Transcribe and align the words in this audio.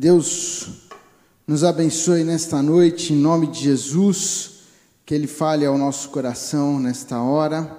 Deus 0.00 0.66
nos 1.46 1.62
abençoe 1.62 2.24
nesta 2.24 2.62
noite, 2.62 3.12
em 3.12 3.16
nome 3.16 3.46
de 3.48 3.64
Jesus, 3.64 4.62
que 5.04 5.14
Ele 5.14 5.26
fale 5.26 5.66
ao 5.66 5.76
nosso 5.76 6.08
coração 6.08 6.80
nesta 6.80 7.20
hora, 7.20 7.76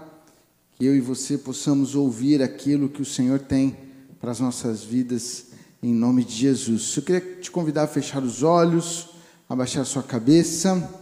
que 0.77 0.85
eu 0.85 0.95
e 0.95 1.01
você 1.01 1.35
possamos 1.35 1.95
ouvir 1.95 2.43
aquilo 2.43 2.89
que 2.89 3.01
o 3.01 3.05
Senhor 3.05 3.39
tem 3.39 3.75
para 4.19 4.29
as 4.29 4.39
nossas 4.39 4.83
vidas, 4.83 5.47
em 5.81 5.95
nome 5.95 6.23
de 6.23 6.35
Jesus. 6.35 6.95
Eu 6.95 7.01
queria 7.01 7.21
te 7.41 7.49
convidar 7.49 7.85
a 7.85 7.87
fechar 7.87 8.21
os 8.21 8.43
olhos, 8.43 9.09
abaixar 9.49 9.83
sua 9.83 10.03
cabeça. 10.03 11.01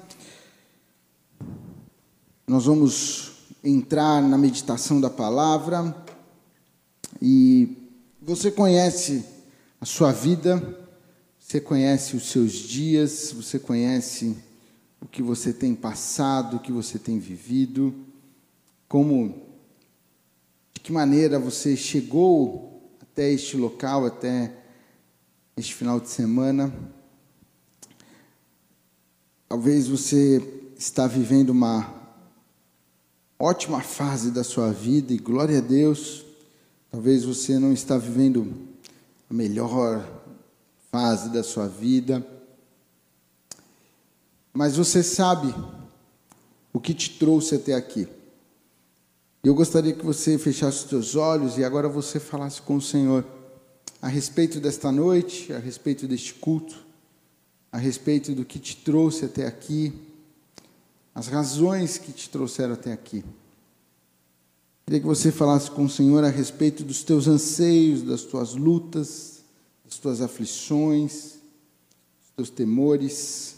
Nós 2.47 2.63
vamos 2.63 3.31
entrar 3.61 4.21
na 4.21 4.37
meditação 4.37 5.01
da 5.01 5.09
palavra 5.09 5.93
e 7.21 7.75
você 8.21 8.49
conhece 8.49 9.25
a 9.81 9.85
sua 9.85 10.13
vida, 10.13 10.87
você 11.49 11.59
conhece 11.59 12.15
os 12.15 12.29
seus 12.29 12.51
dias, 12.51 13.31
você 13.31 13.57
conhece 13.57 14.37
o 15.01 15.07
que 15.07 15.23
você 15.23 15.51
tem 15.51 15.73
passado, 15.73 16.57
o 16.57 16.59
que 16.59 16.71
você 16.71 16.99
tem 16.99 17.17
vivido, 17.17 17.91
como, 18.87 19.47
de 20.71 20.79
que 20.79 20.91
maneira 20.91 21.39
você 21.39 21.75
chegou 21.75 22.93
até 23.01 23.31
este 23.31 23.57
local, 23.57 24.05
até 24.05 24.55
este 25.57 25.73
final 25.73 25.99
de 25.99 26.09
semana. 26.09 26.71
Talvez 29.47 29.87
você 29.87 30.69
está 30.77 31.07
vivendo 31.07 31.49
uma 31.49 31.91
ótima 33.39 33.81
fase 33.81 34.29
da 34.29 34.43
sua 34.43 34.71
vida 34.71 35.11
e 35.11 35.17
glória 35.17 35.57
a 35.57 35.61
Deus. 35.61 36.23
Talvez 36.91 37.23
você 37.23 37.57
não 37.57 37.73
está 37.73 37.97
vivendo 37.97 38.55
a 39.27 39.33
melhor 39.33 40.18
fase 40.91 41.29
da 41.29 41.43
sua 41.43 41.67
vida. 41.67 42.25
Mas 44.53 44.75
você 44.75 45.03
sabe 45.03 45.53
o 46.73 46.79
que 46.79 46.93
te 46.93 47.17
trouxe 47.17 47.55
até 47.55 47.73
aqui. 47.73 48.07
Eu 49.43 49.55
gostaria 49.55 49.93
que 49.93 50.05
você 50.05 50.37
fechasse 50.37 50.83
os 50.83 50.89
seus 50.89 51.15
olhos 51.15 51.57
e 51.57 51.63
agora 51.63 51.87
você 51.87 52.19
falasse 52.19 52.61
com 52.61 52.75
o 52.75 52.81
Senhor 52.81 53.25
a 54.01 54.07
respeito 54.07 54.59
desta 54.59 54.91
noite, 54.91 55.53
a 55.53 55.59
respeito 55.59 56.07
deste 56.07 56.33
culto, 56.33 56.75
a 57.71 57.77
respeito 57.77 58.33
do 58.33 58.43
que 58.43 58.59
te 58.59 58.75
trouxe 58.75 59.25
até 59.25 59.45
aqui, 59.45 59.93
as 61.13 61.27
razões 61.27 61.97
que 61.97 62.11
te 62.11 62.29
trouxeram 62.29 62.73
até 62.73 62.91
aqui. 62.91 63.23
Queria 64.85 65.01
que 65.01 65.07
você 65.07 65.31
falasse 65.31 65.69
com 65.69 65.85
o 65.85 65.89
Senhor 65.89 66.23
a 66.23 66.29
respeito 66.29 66.83
dos 66.83 67.03
teus 67.03 67.27
anseios, 67.27 68.01
das 68.01 68.23
tuas 68.23 68.55
lutas, 68.55 69.38
as 69.89 69.97
tuas 69.97 70.21
aflições, 70.21 71.39
os 72.21 72.29
teus 72.35 72.49
temores, 72.51 73.55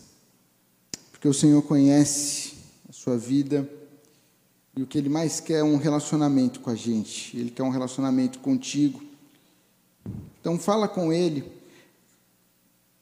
porque 1.12 1.28
o 1.28 1.34
Senhor 1.34 1.62
conhece 1.62 2.54
a 2.88 2.94
sua 2.94 3.18
vida 3.18 3.70
e 4.74 4.82
o 4.82 4.88
que 4.88 4.98
Ele 4.98 5.10
mais 5.10 5.42
quer 5.42 5.60
é 5.60 5.64
um 5.64 5.76
relacionamento 5.76 6.62
com 6.62 6.70
a 6.70 6.76
gente. 6.76 7.38
Ele 7.38 7.52
quer 7.52 7.64
um 7.64 7.70
relacionamento 7.70 8.40
contigo. 8.40 9.04
Então 10.40 10.58
fala 10.58 10.88
com 10.88 11.12
Ele 11.12 11.52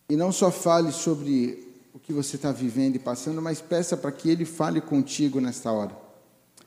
e 0.09 0.15
não 0.15 0.31
só 0.31 0.49
fale 0.49 0.91
sobre 0.91 1.67
o 1.93 1.99
que 1.99 2.11
você 2.11 2.35
está 2.35 2.51
vivendo 2.51 2.95
e 2.95 2.99
passando, 2.99 3.39
mas 3.43 3.61
peça 3.61 3.95
para 3.95 4.11
que 4.11 4.27
Ele 4.27 4.43
fale 4.43 4.81
contigo 4.81 5.39
nesta 5.39 5.71
hora. 5.71 5.95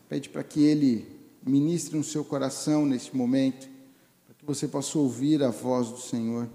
Pede 0.09 0.29
para 0.29 0.45
que 0.45 0.63
Ele 0.63 1.09
ministre 1.45 1.99
no 1.99 2.05
seu 2.05 2.25
coração 2.25 2.87
neste 2.87 3.17
momento 3.17 3.72
que 4.43 4.47
você 4.47 4.67
possa 4.67 4.99
ouvir 4.99 5.41
a 5.41 5.51
voz 5.51 5.89
do 5.89 6.01
Senhor, 6.01 6.47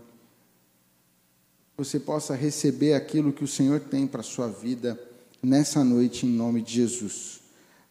que 1.71 1.77
você 1.77 1.97
possa 1.97 2.35
receber 2.35 2.93
aquilo 2.93 3.31
que 3.31 3.45
o 3.45 3.47
Senhor 3.47 3.79
tem 3.79 4.05
para 4.05 4.19
a 4.19 4.25
sua 4.25 4.49
vida 4.49 5.01
nessa 5.41 5.85
noite, 5.85 6.25
em 6.25 6.29
nome 6.29 6.61
de 6.61 6.73
Jesus. 6.73 7.39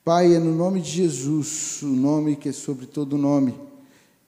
Pai, 0.05 0.35
é 0.35 0.39
no 0.39 0.55
nome 0.55 0.83
de 0.83 0.91
Jesus, 0.91 1.81
o 1.81 1.87
nome 1.87 2.37
que 2.37 2.51
é 2.51 2.53
sobre 2.53 2.85
todo 2.85 3.17
nome, 3.17 3.59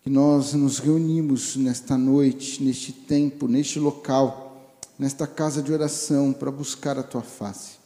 que 0.03 0.09
nós 0.09 0.55
nos 0.55 0.79
reunimos 0.79 1.55
nesta 1.55 1.99
noite, 1.99 2.63
neste 2.63 2.91
tempo, 2.91 3.47
neste 3.47 3.79
local, 3.79 4.81
nesta 4.99 5.27
casa 5.27 5.63
de 5.63 5.71
oração, 5.71 6.33
para 6.33 6.51
buscar 6.51 6.99
a 6.99 7.03
tua 7.03 7.23
face. 7.23 7.77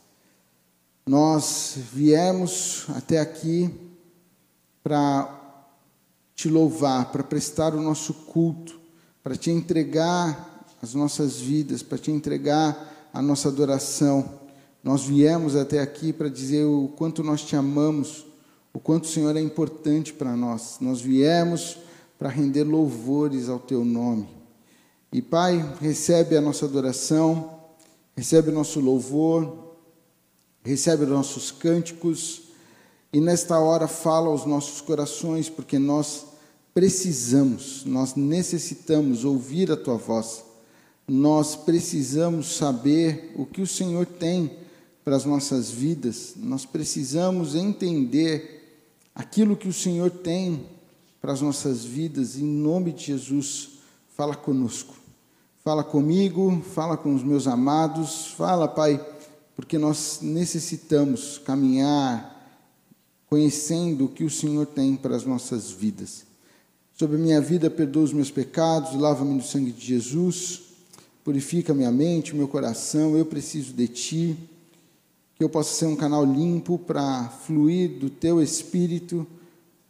Nós 1.05 1.75
viemos 1.93 2.87
até 2.91 3.19
aqui 3.19 3.69
para 4.85 5.42
te 6.35 6.49
louvar, 6.49 7.13
para 7.13 7.23
prestar 7.23 7.75
o 7.75 7.81
nosso 7.81 8.15
culto, 8.15 8.81
para 9.23 9.37
te 9.37 9.51
entregar 9.51 10.67
as 10.83 10.95
nossas 10.95 11.41
vidas, 11.41 11.83
para 11.83 11.99
te 11.99 12.11
entregar 12.11 13.11
a 13.13 13.23
nossa 13.23 13.49
adoração. 13.49 14.41
Nós 14.83 15.05
viemos 15.05 15.55
até 15.55 15.81
aqui 15.81 16.13
para 16.13 16.29
dizer 16.29 16.65
o 16.65 16.89
quanto 16.97 17.23
nós 17.23 17.43
te 17.43 17.55
amamos, 17.55 18.27
o 18.73 18.81
quanto 18.81 19.05
o 19.05 19.09
Senhor 19.09 19.37
é 19.37 19.41
importante 19.41 20.13
para 20.13 20.35
nós. 20.35 20.79
Nós 20.81 21.01
viemos 21.01 21.79
para 22.19 22.29
render 22.29 22.65
louvores 22.65 23.49
ao 23.49 23.59
teu 23.59 23.85
nome. 23.85 24.29
E 25.13 25.21
Pai, 25.21 25.75
recebe 25.81 26.37
a 26.37 26.41
nossa 26.41 26.65
adoração, 26.65 27.59
recebe 28.17 28.49
o 28.49 28.55
nosso 28.55 28.81
louvor, 28.81 29.77
recebe 30.65 31.05
os 31.05 31.11
nossos 31.11 31.51
cânticos, 31.51 32.52
e 33.13 33.21
nesta 33.21 33.59
hora 33.59 33.87
fala 33.87 34.29
aos 34.29 34.47
nossos 34.47 34.81
corações, 34.81 35.51
porque 35.51 35.79
nós 35.79 36.25
precisamos, 36.73 37.85
nós 37.85 38.15
necessitamos 38.15 39.25
ouvir 39.25 39.71
a 39.71 39.77
tua 39.77 39.97
voz, 39.97 40.43
nós 41.07 41.55
precisamos 41.55 42.57
saber 42.57 43.35
o 43.37 43.45
que 43.45 43.61
o 43.61 43.67
Senhor 43.67 44.07
tem 44.07 44.51
para 45.05 45.15
as 45.15 45.27
nossas 45.27 45.71
vidas, 45.71 46.33
nós 46.37 46.65
precisamos 46.65 47.55
entender 47.55 48.81
aquilo 49.15 49.57
que 49.57 49.69
o 49.69 49.73
Senhor 49.73 50.11
tem 50.11 50.65
para 51.21 51.33
as 51.33 51.43
nossas 51.43 51.85
vidas, 51.85 52.37
em 52.37 52.45
nome 52.45 52.93
de 52.93 53.07
Jesus, 53.07 53.73
fala 54.17 54.35
conosco, 54.35 54.95
fala 55.63 55.85
comigo, 55.85 56.63
fala 56.75 56.97
com 56.97 57.15
os 57.15 57.23
meus 57.23 57.47
amados, 57.47 58.29
fala, 58.29 58.67
Pai, 58.67 59.05
porque 59.55 59.77
nós 59.77 60.21
necessitamos 60.23 61.37
caminhar 61.37 62.32
conhecendo 63.33 64.05
o 64.05 64.09
que 64.11 64.25
o 64.25 64.29
Senhor 64.29 64.67
tem 64.67 64.95
para 64.95 65.17
as 65.17 65.25
nossas 65.25 65.71
vidas. 65.71 66.27
Sobre 66.93 67.17
a 67.17 67.19
minha 67.19 67.41
vida, 67.41 67.71
perdoa 67.71 68.03
os 68.03 68.13
meus 68.13 68.31
pecados, 68.31 68.93
lava-me 68.93 69.33
no 69.33 69.43
sangue 69.43 69.73
de 69.73 69.87
Jesus, 69.87 70.61
purifica 71.25 71.73
minha 71.73 71.91
mente, 71.91 72.37
meu 72.37 72.47
coração, 72.47 73.17
eu 73.17 73.25
preciso 73.25 73.73
de 73.73 73.89
Ti, 73.89 74.37
que 75.35 75.43
eu 75.43 75.49
possa 75.49 75.73
ser 75.73 75.87
um 75.87 75.97
canal 75.97 76.27
limpo 76.27 76.79
para 76.79 77.31
fluir 77.47 77.99
do 77.99 78.11
Teu 78.11 78.43
Espírito, 78.43 79.27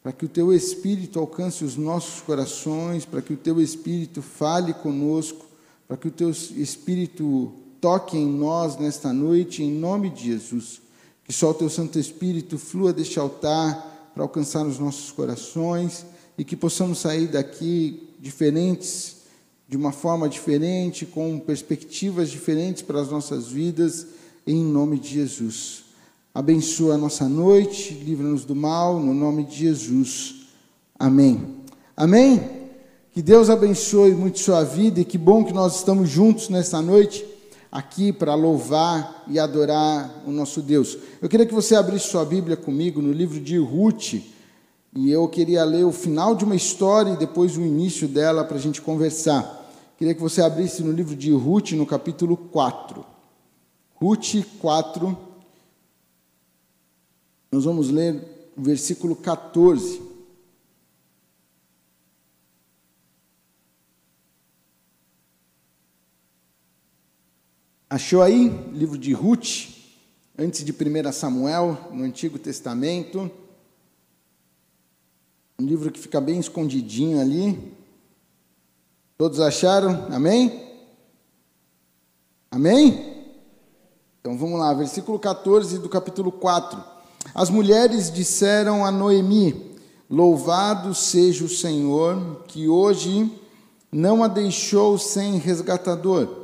para 0.04 0.12
que 0.12 0.24
o 0.24 0.28
Teu 0.28 0.54
Espírito 0.54 1.18
alcance 1.18 1.64
os 1.64 1.76
nossos 1.76 2.20
corações, 2.20 3.04
para 3.04 3.20
que 3.20 3.32
o 3.32 3.36
Teu 3.36 3.60
Espírito 3.60 4.22
fale 4.22 4.72
conosco, 4.72 5.44
para 5.88 5.96
que 5.96 6.06
o 6.06 6.12
Teu 6.12 6.30
Espírito 6.30 7.52
toque 7.80 8.16
em 8.16 8.24
nós 8.24 8.76
nesta 8.78 9.12
noite, 9.12 9.64
em 9.64 9.72
nome 9.72 10.10
de 10.10 10.26
Jesus. 10.26 10.80
Que 11.24 11.32
só 11.32 11.50
o 11.50 11.54
Teu 11.54 11.68
Santo 11.68 11.98
Espírito 11.98 12.58
flua 12.58 12.92
deste 12.92 13.18
altar 13.18 14.10
para 14.14 14.22
alcançar 14.22 14.66
os 14.66 14.78
nossos 14.78 15.10
corações 15.10 16.04
e 16.36 16.44
que 16.44 16.56
possamos 16.56 16.98
sair 16.98 17.28
daqui 17.28 18.08
diferentes, 18.20 19.16
de 19.68 19.76
uma 19.76 19.92
forma 19.92 20.28
diferente, 20.28 21.06
com 21.06 21.38
perspectivas 21.38 22.30
diferentes 22.30 22.82
para 22.82 23.00
as 23.00 23.10
nossas 23.10 23.48
vidas, 23.48 24.06
em 24.46 24.62
nome 24.62 24.98
de 24.98 25.08
Jesus. 25.08 25.84
Abençoa 26.34 26.94
a 26.94 26.98
nossa 26.98 27.28
noite, 27.28 27.94
livra-nos 27.94 28.44
do 28.44 28.54
mal, 28.54 28.98
no 28.98 29.14
nome 29.14 29.44
de 29.44 29.56
Jesus. 29.56 30.46
Amém. 30.98 31.62
Amém? 31.96 32.40
Que 33.12 33.20
Deus 33.20 33.50
abençoe 33.50 34.12
muito 34.12 34.38
sua 34.38 34.64
vida 34.64 35.00
e 35.00 35.04
que 35.04 35.18
bom 35.18 35.44
que 35.44 35.52
nós 35.52 35.76
estamos 35.76 36.08
juntos 36.08 36.48
nesta 36.48 36.80
noite 36.80 37.24
aqui 37.72 38.12
para 38.12 38.34
louvar 38.34 39.24
e 39.26 39.38
adorar 39.38 40.22
o 40.26 40.30
nosso 40.30 40.60
Deus. 40.60 40.98
Eu 41.22 41.28
queria 41.28 41.46
que 41.46 41.54
você 41.54 41.74
abrisse 41.74 42.08
sua 42.08 42.22
Bíblia 42.22 42.54
comigo 42.54 43.00
no 43.00 43.10
livro 43.10 43.40
de 43.40 43.56
Ruth, 43.56 44.20
e 44.94 45.10
eu 45.10 45.26
queria 45.26 45.64
ler 45.64 45.84
o 45.84 45.92
final 45.92 46.34
de 46.34 46.44
uma 46.44 46.54
história 46.54 47.12
e 47.12 47.16
depois 47.16 47.56
o 47.56 47.62
início 47.62 48.06
dela 48.06 48.44
para 48.44 48.58
a 48.58 48.60
gente 48.60 48.82
conversar. 48.82 49.60
Queria 49.96 50.14
que 50.14 50.20
você 50.20 50.42
abrisse 50.42 50.82
no 50.82 50.92
livro 50.92 51.16
de 51.16 51.32
Ruth, 51.32 51.72
no 51.72 51.86
capítulo 51.86 52.36
4. 52.36 53.02
Ruth 53.94 54.44
4, 54.60 55.16
nós 57.50 57.64
vamos 57.64 57.88
ler 57.88 58.52
o 58.54 58.62
versículo 58.62 59.16
14. 59.16 60.11
Achou 67.92 68.22
aí? 68.22 68.48
Livro 68.72 68.96
de 68.96 69.12
Ruth, 69.12 69.68
antes 70.38 70.64
de 70.64 70.72
1 70.72 71.12
Samuel, 71.12 71.76
no 71.92 72.04
Antigo 72.04 72.38
Testamento. 72.38 73.30
Um 75.60 75.66
livro 75.66 75.92
que 75.92 76.00
fica 76.00 76.18
bem 76.18 76.40
escondidinho 76.40 77.20
ali. 77.20 77.76
Todos 79.18 79.40
acharam? 79.40 80.06
Amém? 80.10 80.70
Amém? 82.50 83.26
Então 84.22 84.38
vamos 84.38 84.58
lá, 84.58 84.72
versículo 84.72 85.18
14 85.18 85.78
do 85.78 85.90
capítulo 85.90 86.32
4. 86.32 86.82
As 87.34 87.50
mulheres 87.50 88.10
disseram 88.10 88.86
a 88.86 88.90
Noemi: 88.90 89.76
Louvado 90.08 90.94
seja 90.94 91.44
o 91.44 91.48
Senhor, 91.50 92.42
que 92.48 92.70
hoje 92.70 93.30
não 93.92 94.24
a 94.24 94.28
deixou 94.28 94.96
sem 94.96 95.36
resgatador. 95.36 96.41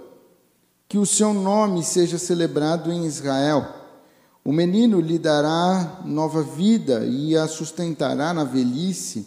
Que 0.89 0.97
o 0.97 1.05
seu 1.05 1.35
nome 1.35 1.85
seja 1.85 2.17
celebrado 2.17 2.91
em 2.91 3.05
Israel. 3.05 3.67
O 4.43 4.51
menino 4.51 5.01
lhe 5.01 5.19
dará 5.19 6.01
nova 6.07 6.43
vida 6.43 7.05
e 7.05 7.37
a 7.37 7.47
sustentará 7.47 8.33
na 8.33 8.43
velhice, 8.43 9.27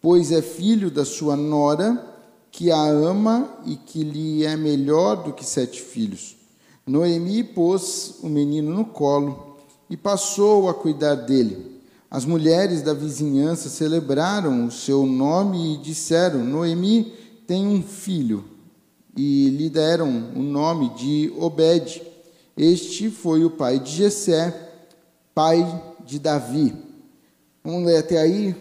pois 0.00 0.32
é 0.32 0.40
filho 0.40 0.90
da 0.90 1.04
sua 1.04 1.36
nora 1.36 2.02
que 2.50 2.70
a 2.70 2.82
ama 2.82 3.46
e 3.66 3.76
que 3.76 4.02
lhe 4.02 4.46
é 4.46 4.56
melhor 4.56 5.22
do 5.22 5.34
que 5.34 5.44
sete 5.44 5.82
filhos. 5.82 6.34
Noemi 6.86 7.44
pôs 7.44 8.14
o 8.22 8.28
menino 8.28 8.72
no 8.74 8.86
colo 8.86 9.58
e 9.90 9.96
passou 9.98 10.68
a 10.70 10.74
cuidar 10.74 11.14
dele. 11.14 11.82
As 12.10 12.24
mulheres 12.24 12.80
da 12.80 12.94
vizinhança 12.94 13.68
celebraram 13.68 14.66
o 14.66 14.70
seu 14.70 15.04
nome 15.04 15.74
e 15.74 15.76
disseram: 15.76 16.42
Noemi 16.42 17.12
tem 17.46 17.66
um 17.66 17.82
filho. 17.82 18.51
E 19.16 19.50
lhe 19.50 19.68
deram 19.68 20.32
o 20.34 20.42
nome 20.42 20.90
de 20.94 21.32
Obed. 21.38 22.02
Este 22.56 23.10
foi 23.10 23.44
o 23.44 23.50
pai 23.50 23.78
de 23.78 23.90
Jessé, 23.90 24.72
pai 25.34 25.66
de 26.04 26.18
Davi. 26.18 26.74
Vamos 27.62 27.86
ler 27.86 27.98
até 27.98 28.18
aí 28.18 28.54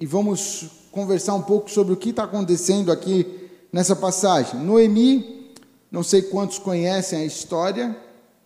e 0.00 0.06
vamos 0.06 0.66
conversar 0.90 1.34
um 1.34 1.42
pouco 1.42 1.70
sobre 1.70 1.92
o 1.92 1.96
que 1.96 2.10
está 2.10 2.24
acontecendo 2.24 2.92
aqui 2.92 3.48
nessa 3.72 3.96
passagem. 3.96 4.60
Noemi, 4.60 5.52
não 5.90 6.02
sei 6.02 6.22
quantos 6.22 6.58
conhecem 6.58 7.20
a 7.20 7.24
história 7.24 7.96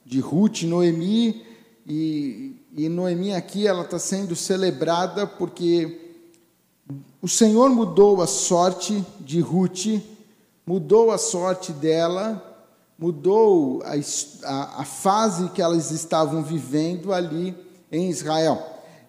de 0.05 0.21
Ruth 0.21 0.63
e 0.63 0.67
Noemi, 0.67 1.43
e, 1.87 2.57
e 2.77 2.89
Noemi 2.89 3.35
aqui 3.35 3.67
ela 3.67 3.83
está 3.83 3.99
sendo 3.99 4.37
celebrada 4.37 5.27
porque 5.27 6.01
o 7.21 7.29
Senhor 7.29 7.69
mudou 7.71 8.23
a 8.23 8.27
sorte 8.27 9.05
de 9.21 9.41
Ruth, 9.41 9.87
mudou 10.67 11.13
a 11.13 11.19
sorte 11.19 11.73
dela, 11.73 12.43
mudou 12.99 13.83
a, 13.85 13.93
a, 14.45 14.83
a 14.83 14.85
fase 14.85 15.49
que 15.51 15.63
elas 15.63 15.93
estavam 15.93 16.43
vivendo 16.43 17.13
ali 17.13 17.55
em 17.93 18.11
Israel. 18.11 18.61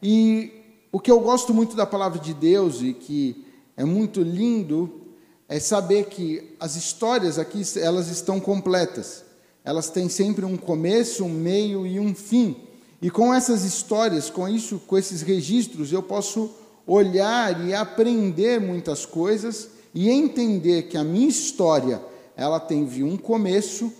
E 0.02 0.52
o 0.92 1.00
que 1.00 1.10
eu 1.10 1.20
gosto 1.20 1.54
muito 1.54 1.76
da 1.76 1.86
palavra 1.86 2.20
de 2.20 2.34
Deus 2.34 2.82
e 2.82 2.94
que 2.94 3.44
é 3.76 3.84
muito 3.84 4.22
lindo 4.22 5.02
é 5.50 5.60
saber 5.60 6.06
que 6.06 6.56
as 6.60 6.76
histórias 6.76 7.40
aqui 7.40 7.62
elas 7.78 8.10
estão 8.10 8.40
completas. 8.40 9.24
Elas 9.64 9.90
têm 9.90 10.08
sempre 10.10 10.46
um 10.46 10.58
começo, 10.58 11.26
um 11.26 11.30
meio 11.30 11.88
e 11.88 12.00
um 12.00 12.14
fim. 12.14 12.56
E 13.02 13.10
com 13.10 13.34
essas 13.34 13.64
histórias, 13.64 14.30
com 14.30 14.48
isso, 14.48 14.80
com 14.86 14.98
esses 14.98 15.22
registros, 15.22 15.92
eu 15.92 16.04
posso 16.04 16.52
olhar 16.86 17.66
e 17.66 17.74
aprender 17.74 18.62
muitas 18.62 19.06
coisas 19.06 19.77
e 19.98 20.12
entender 20.12 20.84
que 20.84 20.96
a 20.96 21.04
minha 21.04 21.28
história 21.28 22.00
ela 22.36 22.60
teve 22.60 23.04
um 23.04 23.18
começo, 23.18 23.92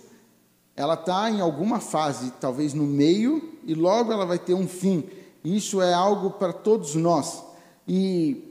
ela 0.76 0.94
está 0.94 1.28
em 1.28 1.40
alguma 1.40 1.80
fase, 1.80 2.32
talvez 2.40 2.72
no 2.72 2.84
meio, 2.84 3.54
e 3.66 3.74
logo 3.74 4.12
ela 4.12 4.24
vai 4.24 4.38
ter 4.38 4.54
um 4.54 4.68
fim. 4.68 5.02
Isso 5.44 5.82
é 5.82 5.92
algo 5.92 6.30
para 6.30 6.52
todos 6.52 6.94
nós. 6.94 7.42
E, 7.88 8.44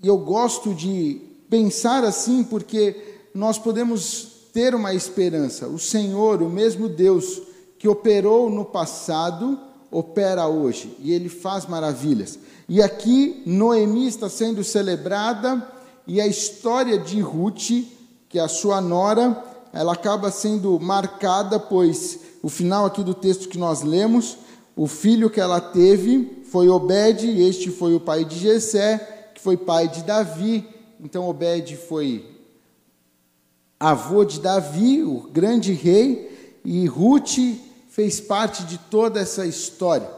e 0.00 0.06
eu 0.06 0.16
gosto 0.16 0.72
de 0.72 1.20
pensar 1.50 2.04
assim 2.04 2.44
porque 2.44 3.16
nós 3.34 3.58
podemos 3.58 4.46
ter 4.52 4.72
uma 4.72 4.94
esperança. 4.94 5.66
O 5.66 5.80
Senhor, 5.80 6.40
o 6.40 6.48
mesmo 6.48 6.88
Deus 6.88 7.42
que 7.80 7.88
operou 7.88 8.48
no 8.48 8.64
passado, 8.64 9.58
opera 9.90 10.46
hoje 10.46 10.96
e 11.00 11.12
ele 11.12 11.28
faz 11.28 11.66
maravilhas. 11.66 12.38
E 12.68 12.80
aqui 12.80 13.42
Noemi 13.44 14.06
está 14.06 14.28
sendo 14.28 14.62
celebrada 14.62 15.74
e 16.06 16.20
a 16.20 16.26
história 16.26 16.98
de 16.98 17.20
Ruth, 17.20 17.70
que 18.28 18.38
é 18.38 18.40
a 18.40 18.48
sua 18.48 18.80
nora, 18.80 19.42
ela 19.72 19.92
acaba 19.92 20.30
sendo 20.30 20.78
marcada, 20.80 21.58
pois 21.58 22.20
o 22.42 22.48
final 22.48 22.86
aqui 22.86 23.02
do 23.02 23.14
texto 23.14 23.48
que 23.48 23.58
nós 23.58 23.82
lemos 23.82 24.38
o 24.76 24.86
filho 24.86 25.30
que 25.30 25.40
ela 25.40 25.58
teve 25.58 26.42
foi 26.50 26.68
Obed, 26.68 27.26
e 27.26 27.48
este 27.48 27.70
foi 27.70 27.94
o 27.94 28.00
pai 28.00 28.26
de 28.26 28.38
Jessé, 28.38 29.30
que 29.34 29.40
foi 29.40 29.56
pai 29.56 29.88
de 29.88 30.02
Davi. 30.02 30.68
Então 31.00 31.26
Obed 31.26 31.74
foi 31.76 32.36
avô 33.80 34.22
de 34.22 34.38
Davi, 34.38 35.02
o 35.02 35.30
grande 35.32 35.72
rei, 35.72 36.60
e 36.62 36.86
Ruth 36.86 37.38
fez 37.88 38.20
parte 38.20 38.64
de 38.64 38.76
toda 38.76 39.18
essa 39.18 39.46
história. 39.46 40.10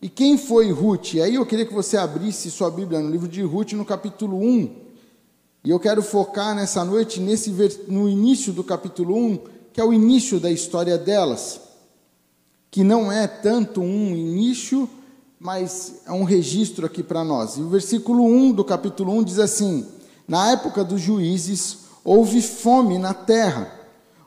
E 0.00 0.08
quem 0.08 0.38
foi 0.38 0.72
Ruth? 0.72 1.16
Aí 1.22 1.34
eu 1.34 1.44
queria 1.44 1.66
que 1.66 1.74
você 1.74 1.98
abrisse 1.98 2.50
sua 2.50 2.70
Bíblia 2.70 2.98
no 2.98 3.10
livro 3.10 3.28
de 3.28 3.42
Ruth, 3.42 3.72
no 3.72 3.84
capítulo 3.84 4.38
1. 4.38 4.81
E 5.64 5.70
eu 5.70 5.78
quero 5.78 6.02
focar 6.02 6.54
nessa 6.54 6.84
noite 6.84 7.20
nesse 7.20 7.50
no 7.88 8.08
início 8.08 8.52
do 8.52 8.64
capítulo 8.64 9.16
1, 9.16 9.38
que 9.72 9.80
é 9.80 9.84
o 9.84 9.92
início 9.92 10.40
da 10.40 10.50
história 10.50 10.98
delas 10.98 11.60
que 12.72 12.82
não 12.82 13.12
é 13.12 13.26
tanto 13.26 13.82
um 13.82 14.16
início, 14.16 14.88
mas 15.38 16.00
é 16.06 16.10
um 16.10 16.24
registro 16.24 16.86
aqui 16.86 17.02
para 17.02 17.22
nós. 17.22 17.58
E 17.58 17.60
o 17.60 17.68
versículo 17.68 18.24
1 18.24 18.52
do 18.52 18.64
capítulo 18.64 19.12
1 19.12 19.24
diz 19.24 19.38
assim: 19.38 19.86
Na 20.26 20.52
época 20.52 20.82
dos 20.82 20.98
juízes 20.98 21.80
houve 22.02 22.40
fome 22.40 22.98
na 22.98 23.12
terra. 23.12 23.70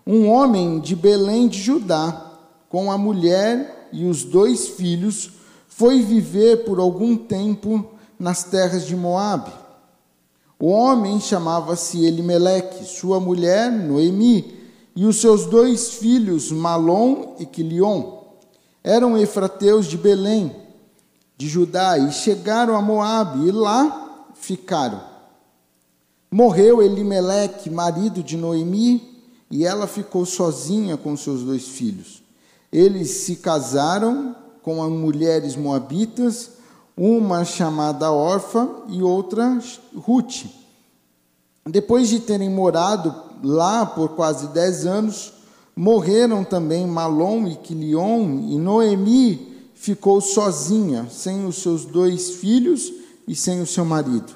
Um 0.06 0.30
homem 0.30 0.80
de 0.80 0.96
Belém 0.96 1.48
de 1.48 1.60
Judá, 1.60 2.34
com 2.70 2.92
a 2.92 2.98
mulher 3.00 3.90
e 3.92 4.06
os 4.06 4.24
dois 4.24 4.68
filhos, 4.68 5.32
foi 5.68 6.04
viver 6.04 6.66
por 6.66 6.78
algum 6.78 7.18
tempo 7.18 7.84
nas 8.20 8.44
terras 8.44 8.86
de 8.86 8.96
Moabe. 8.96 9.52
O 10.60 10.68
homem 10.68 11.20
chamava-se 11.20 12.06
Elimeleque, 12.06 12.86
sua 12.86 13.20
mulher 13.20 13.72
Noemi, 13.72 14.54
e 14.96 15.06
os 15.06 15.20
seus 15.20 15.46
dois 15.46 15.96
filhos 15.96 16.52
Malom 16.52 17.36
e 17.40 17.46
Quilion 17.46 18.16
eram 18.86 19.18
efrateus 19.18 19.88
de 19.88 19.98
Belém, 19.98 20.56
de 21.36 21.50
Judá, 21.50 21.98
e 21.98 22.12
chegaram 22.12 22.76
a 22.76 22.82
Moabe, 22.82 23.48
e 23.48 23.52
lá 23.52 24.30
ficaram. 24.36 25.02
Morreu 26.32 26.84
Elimeleque, 26.84 27.70
marido 27.70 28.22
de 28.22 28.38
Noemi, 28.38 29.24
e 29.50 29.66
ela 29.66 29.88
ficou 29.88 30.24
sozinha 30.24 30.96
com 30.96 31.18
seus 31.18 31.42
dois 31.42 31.68
filhos. 31.68 32.22
Eles 32.72 33.10
se 33.10 33.38
casaram 33.38 34.36
com 34.62 34.84
as 34.84 34.92
mulheres 34.92 35.56
moabitas, 35.56 36.52
uma 36.98 37.44
chamada 37.44 38.12
Orfa 38.12 38.68
e 38.88 39.02
outra 39.02 39.60
Ruth. 39.96 40.46
Depois 41.66 42.10
de 42.10 42.20
terem 42.20 42.50
morado 42.50 43.14
lá 43.44 43.86
por 43.86 44.10
quase 44.10 44.48
dez 44.48 44.86
anos, 44.86 45.34
Morreram 45.76 46.42
também 46.46 46.88
Malom 46.88 47.48
e 47.48 47.56
Quilion, 47.56 48.48
e 48.50 48.58
Noemi 48.58 49.70
ficou 49.74 50.22
sozinha, 50.22 51.10
sem 51.12 51.46
os 51.46 51.58
seus 51.58 51.84
dois 51.84 52.36
filhos 52.36 52.94
e 53.28 53.36
sem 53.36 53.62
o 53.62 53.68
seu 53.68 53.84
marido. 53.84 54.34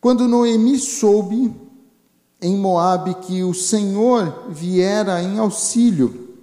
Quando 0.00 0.28
Noemi 0.28 0.78
soube 0.78 1.52
em 2.40 2.56
Moabe 2.56 3.14
que 3.14 3.42
o 3.42 3.52
Senhor 3.52 4.44
viera 4.50 5.20
em 5.20 5.38
auxílio 5.38 6.36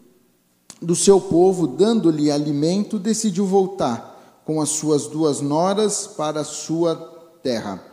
do 0.82 0.96
seu 0.96 1.22
povo, 1.22 1.66
dando-lhe 1.66 2.30
alimento, 2.30 3.00
decidiu 3.00 3.46
voltar 3.46 4.11
com 4.46 4.62
as 4.62 4.70
suas 4.70 5.08
duas 5.08 5.42
noras 5.42 6.08
para 6.08 6.42
a 6.42 6.46
sua 6.46 6.96
terra. 7.44 7.84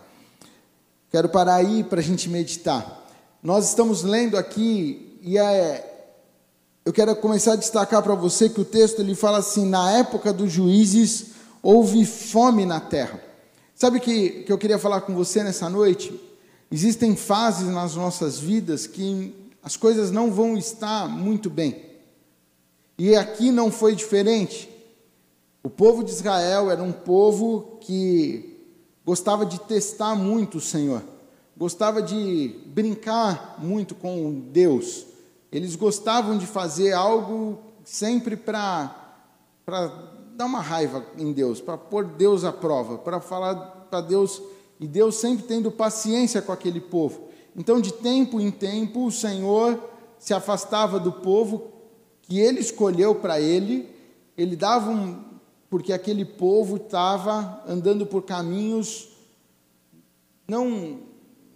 Quero 1.11 1.28
parar 1.28 1.57
aí 1.57 1.83
para 1.85 2.00
a 2.00 2.02
gente 2.02 2.28
meditar. 2.28 3.07
Nós 3.43 3.69
estamos 3.69 4.02
lendo 4.02 4.37
aqui 4.37 5.19
e 5.23 5.38
é, 5.38 6.12
eu 6.85 6.93
quero 6.93 7.14
começar 7.17 7.52
a 7.52 7.57
destacar 7.57 8.02
para 8.02 8.14
você 8.14 8.49
que 8.49 8.61
o 8.61 8.64
texto 8.64 9.00
ele 9.00 9.14
fala 9.14 9.38
assim: 9.38 9.67
na 9.67 9.90
época 9.93 10.33
dos 10.33 10.50
juízes 10.50 11.26
houve 11.62 12.05
fome 12.05 12.64
na 12.64 12.81
terra. 12.81 13.23
Sabe 13.75 14.00
que, 14.00 14.43
que 14.43 14.52
eu 14.52 14.59
queria 14.59 14.78
falar 14.78 15.02
com 15.02 15.14
você 15.14 15.43
nessa 15.43 15.69
noite? 15.69 16.19
Existem 16.71 17.14
fases 17.14 17.69
nas 17.69 17.95
nossas 17.95 18.38
vidas 18.38 18.87
que 18.87 19.35
as 19.62 19.76
coisas 19.76 20.11
não 20.11 20.31
vão 20.31 20.57
estar 20.57 21.09
muito 21.09 21.49
bem. 21.49 21.85
E 22.99 23.14
aqui 23.14 23.52
não 23.52 23.71
foi 23.71 23.95
diferente. 23.95 24.69
O 25.62 25.69
povo 25.69 26.05
de 26.05 26.11
Israel 26.11 26.71
era 26.71 26.83
um 26.83 26.93
povo 26.93 27.79
que 27.81 28.59
gostava 29.05 29.45
de 29.45 29.61
testar 29.61 30.15
muito 30.15 30.59
o 30.59 30.61
Senhor, 30.61 31.03
gostava 31.57 32.00
de 32.00 32.55
brincar 32.67 33.57
muito 33.59 33.95
com 33.95 34.41
Deus. 34.53 35.07
Eles 35.50 35.75
gostavam 35.75 36.38
de 36.38 36.47
fazer 36.47 36.93
algo 36.93 37.59
sempre 37.85 38.37
para 38.37 38.95
dar 40.37 40.47
uma 40.47 40.61
raiva 40.61 41.05
em 41.17 41.33
Deus, 41.33 41.61
para 41.61 41.77
pôr 41.77 42.05
Deus 42.05 42.45
à 42.45 42.53
prova, 42.53 42.99
para 42.99 43.21
falar 43.21 43.55
para 43.91 44.00
Deus, 44.03 44.41
e 44.79 44.87
Deus 44.87 45.17
sempre 45.17 45.45
tendo 45.45 45.71
paciência 45.71 46.41
com 46.41 46.53
aquele 46.53 46.81
povo. 46.81 47.29
Então, 47.57 47.81
de 47.81 47.93
tempo 47.93 48.38
em 48.38 48.50
tempo, 48.50 49.07
o 49.07 49.11
Senhor 49.11 49.83
se 50.19 50.33
afastava 50.33 51.00
do 51.00 51.11
povo 51.11 51.73
que 52.23 52.38
ele 52.38 52.61
escolheu 52.61 53.15
para 53.15 53.41
ele, 53.41 53.88
ele 54.37 54.55
dava 54.55 54.91
um. 54.91 55.27
Porque 55.70 55.92
aquele 55.92 56.25
povo 56.25 56.76
estava 56.76 57.62
andando 57.66 58.06
por 58.06 58.22
caminhos 58.22 59.08
não, 60.48 61.00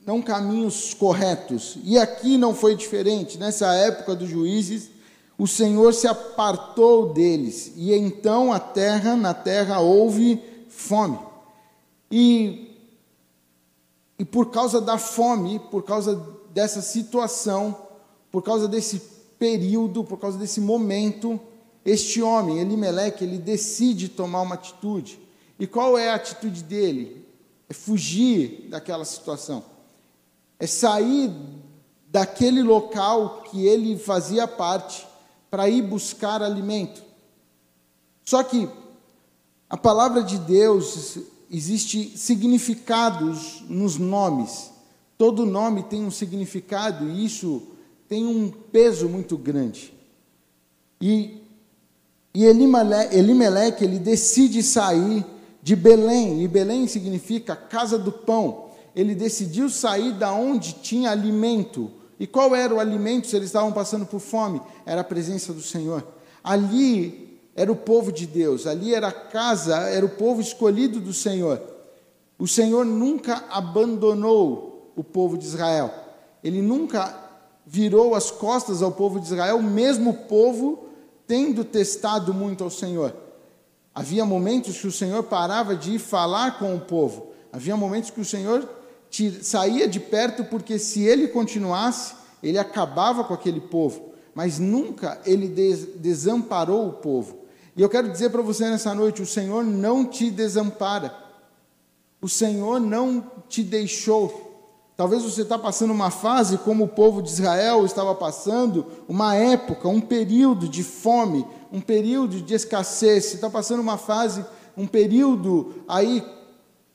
não 0.04 0.21
caminhos 0.21 0.92
corretos. 0.92 1.78
E 1.83 1.99
aqui 1.99 2.37
não 2.37 2.54
foi 2.54 2.76
diferente. 2.76 3.38
Nessa 3.38 3.75
época 3.75 4.14
dos 4.14 4.28
juízes, 4.28 4.90
o 5.38 5.49
Senhor 5.49 5.95
se 5.95 6.07
apartou 6.07 7.12
deles, 7.12 7.73
e 7.75 7.92
então 7.92 8.52
a 8.52 8.61
terra, 8.61 9.16
na 9.16 9.33
terra 9.33 9.81
houve 9.81 10.40
fome. 10.69 11.19
E, 12.11 12.76
e 14.19 14.25
por 14.25 14.50
causa 14.50 14.81
da 14.81 14.99
fome, 14.99 15.59
por 15.71 15.83
causa 15.83 16.14
dessa 16.52 16.83
situação, 16.83 17.75
por 18.31 18.42
causa 18.42 18.69
desse 18.69 19.00
período, 19.38 20.04
por 20.04 20.19
causa 20.19 20.38
desse 20.38 20.61
momento, 20.61 21.40
este 21.85 22.23
homem, 22.23 22.61
Elimeleque, 22.61 23.25
ele 23.25 23.39
decide 23.39 24.09
tomar 24.09 24.43
uma 24.43 24.55
atitude. 24.55 25.19
E 25.59 25.67
qual 25.67 25.99
é 25.99 26.11
a 26.11 26.15
atitude 26.15 26.62
dele? 26.62 27.27
É 27.69 27.75
fugir 27.75 28.69
daquela 28.69 29.05
situação. 29.05 29.65
É 30.59 30.67
sair 30.67 31.31
daquele 32.09 32.62
local 32.62 33.43
que 33.51 33.67
ele 33.67 33.99
fazia 33.99 34.47
parte 34.47 35.07
para 35.51 35.69
ir 35.69 35.83
buscar 35.83 36.43
alimento. 36.43 37.03
Só 38.25 38.43
que 38.43 38.69
a 39.69 39.77
palavra 39.77 40.23
de 40.23 40.39
Deus 40.39 41.19
existe 41.51 42.17
significados 42.17 43.62
nos 43.69 43.99
nomes. 43.99 44.71
Todo 45.19 45.47
nome 45.47 45.83
tem 45.83 46.05
um 46.05 46.11
significado 46.11 47.09
e 47.09 47.25
isso 47.25 47.62
tem 48.09 48.27
um 48.27 48.51
peso 48.51 49.09
muito 49.09 49.37
grande. 49.37 49.93
E, 51.01 51.42
e 52.35 52.45
Elimeleque, 52.45 53.85
ele 53.85 53.99
decide 53.99 54.62
sair 54.62 55.25
de 55.62 55.77
Belém, 55.77 56.43
e 56.43 56.49
Belém 56.49 56.87
significa 56.87 57.55
casa 57.55 57.99
do 57.99 58.11
pão. 58.11 58.71
Ele 58.97 59.15
decidiu 59.15 59.69
sair 59.69 60.12
da 60.12 60.33
onde 60.33 60.75
tinha 60.75 61.11
alimento. 61.11 61.91
E 62.19 62.27
qual 62.27 62.55
era 62.55 62.75
o 62.75 62.81
alimento 62.81 63.27
se 63.27 63.37
eles 63.37 63.49
estavam 63.49 63.73
passando 63.73 64.07
por 64.07 64.21
fome? 64.21 64.61
Era 64.87 65.03
a 65.03 65.05
presença 65.05 65.53
do 65.53 65.61
Senhor. 65.61 66.07
Ali 66.43 67.41
era 67.55 67.71
o 67.71 67.77
povo 67.77 68.11
de 68.11 68.27
Deus, 68.27 68.67
ali 68.67 68.95
era 68.95 69.09
a 69.09 69.12
casa, 69.12 69.77
era 69.89 70.05
o 70.05 70.11
povo 70.11 70.41
escolhido 70.41 71.01
do 71.01 71.12
Senhor. 71.12 71.61
O 72.39 72.49
Senhor 72.49 72.85
nunca 72.85 73.45
abandonou 73.51 74.93
o 74.97 75.05
povo 75.05 75.37
de 75.37 75.45
Israel. 75.45 75.93
Ele 76.43 76.62
nunca 76.62 77.15
virou 77.67 78.15
as 78.15 78.31
costas 78.31 78.83
ao 78.83 78.93
povo 78.93 79.21
de 79.21 79.27
Israel, 79.27 79.62
mesmo 79.62 80.11
o 80.11 80.15
povo 80.15 80.92
tendo 81.33 81.65
testado 81.65 82.35
muito 82.35 82.62
ao 82.62 82.69
Senhor. 82.69 83.17
Havia 83.95 84.23
momentos 84.23 84.77
que 84.77 84.87
o 84.87 84.93
Senhor 84.93 85.23
parava 85.23 85.75
de 85.75 85.93
ir 85.95 85.99
falar 85.99 86.59
com 86.59 86.77
o 86.77 86.81
povo. 86.81 87.33
Havia 87.51 87.75
momentos 87.75 88.11
que 88.11 88.21
o 88.21 88.25
Senhor 88.25 88.69
saía 89.41 89.89
de 89.89 89.99
perto, 89.99 90.45
porque 90.45 90.79
se 90.79 91.03
ele 91.05 91.29
continuasse, 91.29 92.15
ele 92.43 92.59
acabava 92.59 93.25
com 93.25 93.33
aquele 93.33 93.62
povo. 93.62 94.12
Mas 94.35 94.59
nunca 94.59 95.23
ele 95.25 95.49
desamparou 95.97 96.87
o 96.87 96.93
povo. 96.93 97.39
E 97.75 97.81
eu 97.81 97.89
quero 97.89 98.11
dizer 98.11 98.29
para 98.29 98.43
você 98.43 98.69
nessa 98.69 98.95
noite: 98.95 99.23
o 99.23 99.27
Senhor 99.27 99.65
não 99.65 100.05
te 100.05 100.31
desampara. 100.31 101.17
O 102.21 102.29
Senhor 102.29 102.79
não 102.79 103.27
te 103.49 103.62
deixou. 103.62 104.42
Talvez 105.03 105.25
você 105.25 105.43
está 105.43 105.59
passando 105.59 105.91
uma 105.91 106.13
fase 106.13 106.59
como 106.59 106.85
o 106.85 106.89
povo 106.89 107.21
de 107.21 107.29
Israel 107.29 107.85
estava 107.85 108.15
passando, 108.15 108.87
uma 109.09 109.35
época, 109.35 109.89
um 109.89 110.01
período 110.01 110.69
de 110.69 110.85
fome, 110.85 111.45
um 111.73 111.81
período 111.81 112.41
de 112.41 112.55
escassez, 112.55 113.25
você 113.25 113.35
está 113.35 113.51
passando 113.51 113.81
uma 113.81 113.99
fase, 113.99 114.47
um 114.77 114.87
período 114.87 115.75
aí 115.89 116.25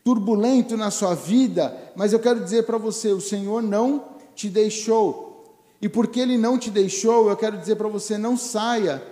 turbulento 0.05 0.77
na 0.77 0.89
sua 0.89 1.15
vida, 1.15 1.75
mas 1.97 2.13
eu 2.13 2.19
quero 2.19 2.41
dizer 2.41 2.63
para 2.63 2.77
você: 2.77 3.09
o 3.09 3.19
Senhor 3.19 3.61
não 3.61 4.05
te 4.33 4.47
deixou. 4.47 5.43
E 5.81 5.89
porque 5.89 6.21
Ele 6.21 6.37
não 6.37 6.57
te 6.57 6.71
deixou, 6.71 7.29
eu 7.29 7.35
quero 7.35 7.57
dizer 7.57 7.75
para 7.75 7.89
você: 7.89 8.17
não 8.17 8.37
saia 8.37 9.03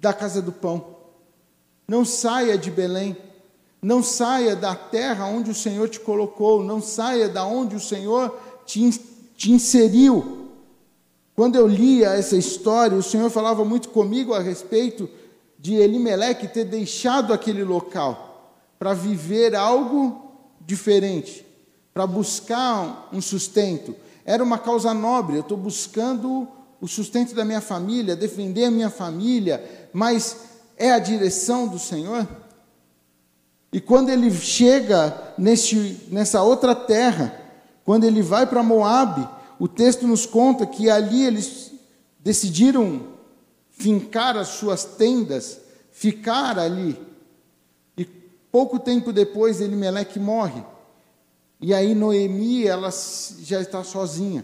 da 0.00 0.12
casa 0.12 0.40
do 0.40 0.52
pão, 0.52 0.98
não 1.88 2.04
saia 2.04 2.56
de 2.56 2.70
Belém, 2.70 3.16
não 3.80 4.02
saia 4.02 4.56
da 4.56 4.74
terra 4.74 5.26
onde 5.26 5.50
o 5.50 5.54
Senhor 5.54 5.88
te 5.88 6.00
colocou, 6.00 6.62
não 6.62 6.80
saia 6.80 7.28
da 7.28 7.44
onde 7.44 7.76
o 7.76 7.80
Senhor 7.80 8.36
te, 8.64 8.90
te 9.36 9.52
inseriu. 9.52 10.50
Quando 11.34 11.56
eu 11.56 11.66
lia 11.66 12.10
essa 12.10 12.36
história, 12.36 12.96
o 12.96 13.02
Senhor 13.02 13.30
falava 13.30 13.64
muito 13.64 13.90
comigo 13.90 14.32
a 14.32 14.40
respeito 14.40 15.08
de 15.58 15.74
Elimeleque 15.74 16.48
ter 16.48 16.64
deixado 16.64 17.32
aquele 17.32 17.62
local 17.62 18.54
para 18.78 18.94
viver 18.94 19.54
algo 19.54 20.32
diferente, 20.60 21.46
para 21.92 22.06
buscar 22.06 23.08
um 23.12 23.20
sustento. 23.20 23.94
Era 24.24 24.42
uma 24.42 24.58
causa 24.58 24.92
nobre, 24.92 25.36
eu 25.36 25.40
estou 25.40 25.56
buscando 25.56 26.48
o 26.80 26.88
sustento 26.88 27.34
da 27.34 27.44
minha 27.44 27.60
família, 27.60 28.16
defender 28.16 28.64
a 28.64 28.70
minha 28.70 28.90
família, 28.90 29.88
mas 29.92 30.36
é 30.76 30.92
a 30.92 30.98
direção 30.98 31.68
do 31.68 31.78
Senhor? 31.78 32.26
E 33.76 33.80
quando 33.82 34.08
ele 34.08 34.30
chega 34.30 35.34
nesse, 35.36 36.08
nessa 36.08 36.42
outra 36.42 36.74
terra, 36.74 37.38
quando 37.84 38.04
ele 38.04 38.22
vai 38.22 38.46
para 38.46 38.62
Moabe, 38.62 39.28
o 39.58 39.68
texto 39.68 40.06
nos 40.06 40.24
conta 40.24 40.64
que 40.64 40.88
ali 40.88 41.26
eles 41.26 41.72
decidiram 42.18 43.02
fincar 43.68 44.34
as 44.34 44.48
suas 44.48 44.82
tendas, 44.82 45.60
ficar 45.92 46.58
ali. 46.58 46.98
E 47.98 48.06
pouco 48.50 48.78
tempo 48.78 49.12
depois 49.12 49.60
Elimeleque 49.60 50.18
morre. 50.18 50.64
E 51.60 51.74
aí 51.74 51.94
Noemi, 51.94 52.66
ela 52.66 52.88
já 53.40 53.60
está 53.60 53.84
sozinha. 53.84 54.42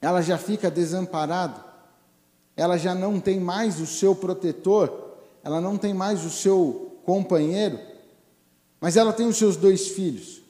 Ela 0.00 0.22
já 0.22 0.36
fica 0.36 0.68
desamparada. 0.68 1.64
Ela 2.56 2.76
já 2.76 2.96
não 2.96 3.20
tem 3.20 3.38
mais 3.38 3.78
o 3.78 3.86
seu 3.86 4.12
protetor, 4.12 4.92
ela 5.44 5.60
não 5.60 5.78
tem 5.78 5.94
mais 5.94 6.24
o 6.24 6.30
seu 6.30 6.98
companheiro, 7.04 7.91
mas 8.82 8.96
ela 8.96 9.12
tem 9.12 9.28
os 9.28 9.36
seus 9.36 9.56
dois 9.56 9.86
filhos. 9.86 10.42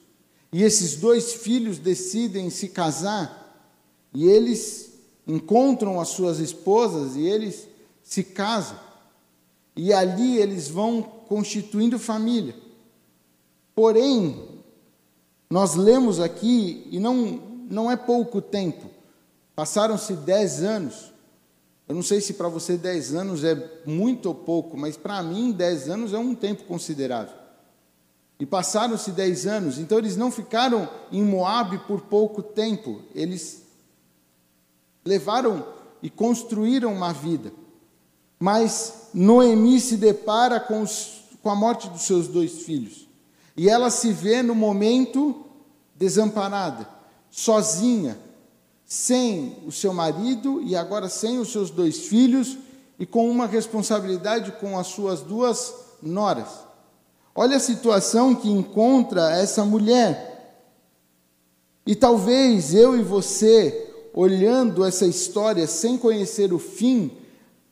E 0.51 0.63
esses 0.63 0.95
dois 0.95 1.33
filhos 1.33 1.77
decidem 1.77 2.49
se 2.49 2.67
casar, 2.67 3.39
e 4.11 4.25
eles 4.25 4.91
encontram 5.27 5.99
as 5.99 6.09
suas 6.09 6.39
esposas 6.39 7.15
e 7.15 7.21
eles 7.21 7.67
se 8.01 8.23
casam. 8.23 8.79
E 9.75 9.93
ali 9.93 10.39
eles 10.39 10.67
vão 10.67 11.03
constituindo 11.03 11.99
família. 11.99 12.55
Porém, 13.75 14.47
nós 15.47 15.75
lemos 15.75 16.19
aqui, 16.19 16.87
e 16.89 16.99
não, 16.99 17.39
não 17.69 17.91
é 17.91 17.95
pouco 17.95 18.41
tempo, 18.41 18.89
passaram-se 19.55 20.13
dez 20.13 20.63
anos. 20.63 21.13
Eu 21.87 21.93
não 21.93 22.03
sei 22.03 22.19
se 22.19 22.33
para 22.33 22.47
você 22.47 22.77
dez 22.77 23.13
anos 23.13 23.43
é 23.43 23.81
muito 23.85 24.25
ou 24.25 24.33
pouco, 24.33 24.75
mas 24.75 24.97
para 24.97 25.21
mim 25.21 25.51
dez 25.51 25.87
anos 25.87 26.13
é 26.13 26.17
um 26.17 26.33
tempo 26.33 26.63
considerável. 26.63 27.42
E 28.43 28.45
passaram-se 28.45 29.13
dez 29.13 29.47
anos, 29.47 29.77
então 29.79 29.97
eles 29.97 30.17
não 30.17 30.29
ficaram 30.29 30.89
em 31.09 31.23
Moabe 31.23 31.77
por 31.87 32.01
pouco 32.01 32.43
tempo, 32.43 32.99
eles 33.15 33.63
levaram 35.05 35.65
e 36.01 36.09
construíram 36.09 36.91
uma 36.93 37.13
vida. 37.13 37.53
Mas 38.37 39.07
Noemi 39.13 39.79
se 39.79 39.95
depara 39.95 40.59
com, 40.59 40.81
os, 40.81 41.21
com 41.41 41.49
a 41.49 41.55
morte 41.55 41.87
dos 41.87 42.01
seus 42.01 42.27
dois 42.27 42.63
filhos. 42.63 43.07
E 43.55 43.69
ela 43.69 43.89
se 43.89 44.11
vê 44.11 44.43
no 44.43 44.53
momento 44.53 45.45
desamparada, 45.95 46.85
sozinha, 47.31 48.19
sem 48.85 49.57
o 49.65 49.71
seu 49.71 49.93
marido 49.93 50.61
e 50.61 50.75
agora 50.75 51.07
sem 51.07 51.39
os 51.39 51.49
seus 51.49 51.69
dois 51.69 52.07
filhos 52.07 52.57
e 52.99 53.05
com 53.05 53.31
uma 53.31 53.47
responsabilidade 53.47 54.51
com 54.59 54.77
as 54.77 54.87
suas 54.87 55.21
duas 55.21 55.73
noras. 56.01 56.62
Olha 57.35 57.57
a 57.57 57.59
situação 57.59 58.35
que 58.35 58.49
encontra 58.49 59.31
essa 59.31 59.65
mulher. 59.65 60.33
E 61.85 61.95
talvez 61.95 62.73
eu 62.73 62.95
e 62.97 63.01
você, 63.01 63.91
olhando 64.13 64.85
essa 64.85 65.05
história 65.05 65.65
sem 65.67 65.97
conhecer 65.97 66.53
o 66.53 66.59
fim, 66.59 67.11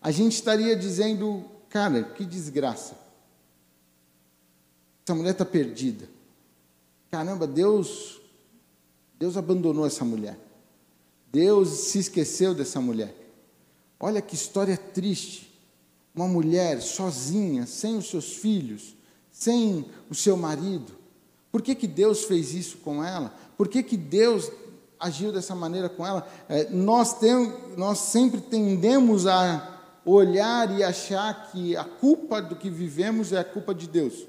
a 0.02 0.12
gente 0.12 0.34
estaria 0.34 0.76
dizendo: 0.76 1.46
cara, 1.70 2.04
que 2.04 2.26
desgraça. 2.26 3.00
Essa 5.06 5.16
mulher 5.16 5.32
está 5.32 5.46
perdida. 5.46 6.10
Caramba, 7.10 7.46
Deus, 7.46 8.20
Deus 9.20 9.38
abandonou 9.38 9.86
essa 9.86 10.04
mulher. 10.04 10.38
Deus 11.32 11.70
se 11.70 12.00
esqueceu 12.00 12.54
dessa 12.54 12.82
mulher. 12.82 13.16
Olha 14.00 14.22
que 14.22 14.36
história 14.36 14.76
triste. 14.76 15.50
Uma 16.14 16.28
mulher 16.28 16.82
sozinha, 16.82 17.66
sem 17.66 17.98
os 17.98 18.10
seus 18.10 18.34
filhos, 18.36 18.96
sem 19.42 19.86
o 20.08 20.14
seu 20.14 20.38
marido? 20.38 20.92
Por 21.52 21.64
que, 21.64 21.74
que 21.74 21.88
Deus 21.88 22.26
fez 22.26 22.54
isso 22.54 22.78
com 22.78 23.04
ela? 23.04 23.34
Por 23.58 23.68
que, 23.68 23.82
que 23.82 23.98
Deus 23.98 24.52
agiu 25.00 25.32
dessa 25.32 25.56
maneira 25.56 25.90
com 25.90 26.06
ela. 26.06 26.28
É, 26.48 26.70
nós, 26.70 27.18
tem, 27.18 27.52
nós 27.76 27.98
sempre 27.98 28.40
tendemos 28.40 29.26
a 29.26 29.80
olhar 30.06 30.78
e 30.78 30.84
achar 30.84 31.52
que 31.52 31.76
a 31.76 31.84
culpa 31.84 32.40
do 32.40 32.56
que 32.56 32.70
vivemos 32.70 33.34
é 33.34 33.40
a 33.40 33.44
culpa 33.44 33.74
de 33.74 33.88
Deus. 33.88 34.28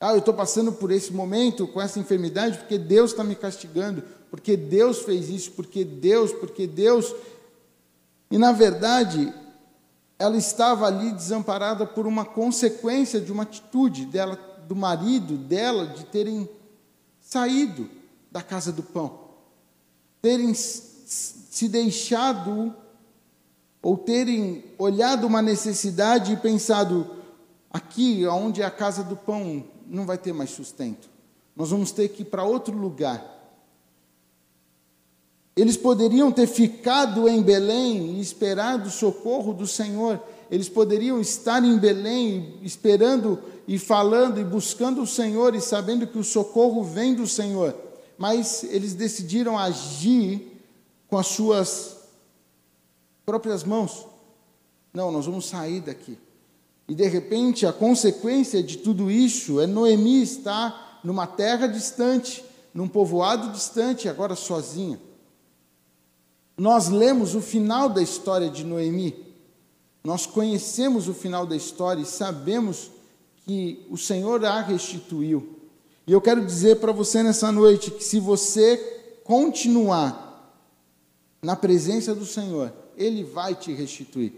Ah, 0.00 0.12
eu 0.12 0.18
estou 0.18 0.34
passando 0.34 0.72
por 0.72 0.90
esse 0.90 1.12
momento 1.12 1.68
com 1.68 1.80
essa 1.80 2.00
enfermidade 2.00 2.58
porque 2.58 2.76
Deus 2.76 3.12
está 3.12 3.22
me 3.22 3.36
castigando, 3.36 4.02
porque 4.30 4.56
Deus 4.56 5.02
fez 5.02 5.28
isso, 5.28 5.52
porque 5.52 5.84
Deus, 5.84 6.32
porque 6.32 6.66
Deus. 6.66 7.14
E 8.30 8.36
na 8.36 8.50
verdade, 8.50 9.32
ela 10.18 10.36
estava 10.36 10.86
ali 10.86 11.12
desamparada 11.12 11.86
por 11.86 12.06
uma 12.06 12.24
consequência 12.24 13.20
de 13.20 13.30
uma 13.30 13.44
atitude 13.44 14.04
dela, 14.04 14.36
do 14.66 14.74
marido 14.74 15.36
dela, 15.36 15.86
de 15.86 16.04
terem 16.06 16.48
saído 17.20 17.88
da 18.30 18.42
casa 18.42 18.72
do 18.72 18.82
pão, 18.82 19.20
terem 20.20 20.52
se 20.54 21.68
deixado 21.68 22.74
ou 23.80 23.96
terem 23.96 24.64
olhado 24.76 25.26
uma 25.26 25.40
necessidade 25.40 26.32
e 26.32 26.36
pensado 26.36 27.18
aqui, 27.70 28.26
onde 28.26 28.60
é 28.60 28.64
a 28.64 28.70
casa 28.70 29.04
do 29.04 29.16
pão, 29.16 29.64
não 29.86 30.04
vai 30.04 30.18
ter 30.18 30.32
mais 30.32 30.50
sustento. 30.50 31.08
Nós 31.54 31.70
vamos 31.70 31.92
ter 31.92 32.08
que 32.08 32.22
ir 32.22 32.26
para 32.26 32.44
outro 32.44 32.76
lugar. 32.76 33.37
Eles 35.58 35.76
poderiam 35.76 36.30
ter 36.30 36.46
ficado 36.46 37.28
em 37.28 37.42
Belém 37.42 38.16
e 38.16 38.20
esperado 38.20 38.86
o 38.86 38.92
socorro 38.92 39.52
do 39.52 39.66
Senhor. 39.66 40.22
Eles 40.48 40.68
poderiam 40.68 41.20
estar 41.20 41.64
em 41.64 41.76
Belém 41.76 42.60
esperando 42.62 43.42
e 43.66 43.76
falando 43.76 44.38
e 44.38 44.44
buscando 44.44 45.02
o 45.02 45.06
Senhor 45.06 45.56
e 45.56 45.60
sabendo 45.60 46.06
que 46.06 46.16
o 46.16 46.22
socorro 46.22 46.84
vem 46.84 47.12
do 47.12 47.26
Senhor. 47.26 47.74
Mas 48.16 48.62
eles 48.62 48.94
decidiram 48.94 49.58
agir 49.58 50.62
com 51.08 51.18
as 51.18 51.26
suas 51.26 51.96
próprias 53.26 53.64
mãos. 53.64 54.06
Não, 54.94 55.10
nós 55.10 55.26
vamos 55.26 55.46
sair 55.46 55.80
daqui. 55.80 56.16
E 56.86 56.94
de 56.94 57.08
repente 57.08 57.66
a 57.66 57.72
consequência 57.72 58.62
de 58.62 58.78
tudo 58.78 59.10
isso 59.10 59.60
é 59.60 59.66
Noemi 59.66 60.22
estar 60.22 61.00
numa 61.02 61.26
terra 61.26 61.66
distante, 61.66 62.44
num 62.72 62.86
povoado 62.86 63.50
distante, 63.50 64.08
agora 64.08 64.36
sozinha 64.36 65.07
nós 66.58 66.88
lemos 66.88 67.36
o 67.36 67.40
final 67.40 67.88
da 67.88 68.02
história 68.02 68.50
de 68.50 68.64
Noemi, 68.64 69.14
nós 70.02 70.26
conhecemos 70.26 71.06
o 71.08 71.14
final 71.14 71.46
da 71.46 71.54
história 71.54 72.02
e 72.02 72.06
sabemos 72.06 72.90
que 73.46 73.86
o 73.88 73.96
Senhor 73.96 74.44
a 74.44 74.60
restituiu. 74.60 75.56
E 76.04 76.12
eu 76.12 76.20
quero 76.20 76.44
dizer 76.44 76.80
para 76.80 76.90
você 76.90 77.22
nessa 77.22 77.52
noite 77.52 77.92
que 77.92 78.02
se 78.02 78.18
você 78.18 78.76
continuar 79.22 80.26
na 81.40 81.54
presença 81.54 82.12
do 82.14 82.26
Senhor, 82.26 82.72
Ele 82.96 83.22
vai 83.22 83.54
te 83.54 83.72
restituir. 83.72 84.32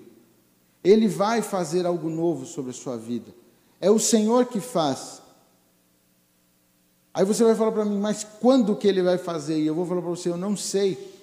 Ele 0.84 1.08
vai 1.08 1.40
fazer 1.40 1.86
algo 1.86 2.10
novo 2.10 2.44
sobre 2.44 2.70
a 2.70 2.74
sua 2.74 2.96
vida. 2.96 3.32
É 3.80 3.90
o 3.90 3.98
Senhor 3.98 4.46
que 4.46 4.60
faz. 4.60 5.22
Aí 7.14 7.24
você 7.24 7.44
vai 7.44 7.54
falar 7.54 7.72
para 7.72 7.84
mim, 7.84 7.98
mas 7.98 8.26
quando 8.40 8.76
que 8.76 8.86
Ele 8.86 9.02
vai 9.02 9.16
fazer? 9.16 9.58
E 9.58 9.66
eu 9.66 9.74
vou 9.74 9.86
falar 9.86 10.02
para 10.02 10.10
você, 10.10 10.28
eu 10.28 10.36
não 10.36 10.56
sei 10.56 11.19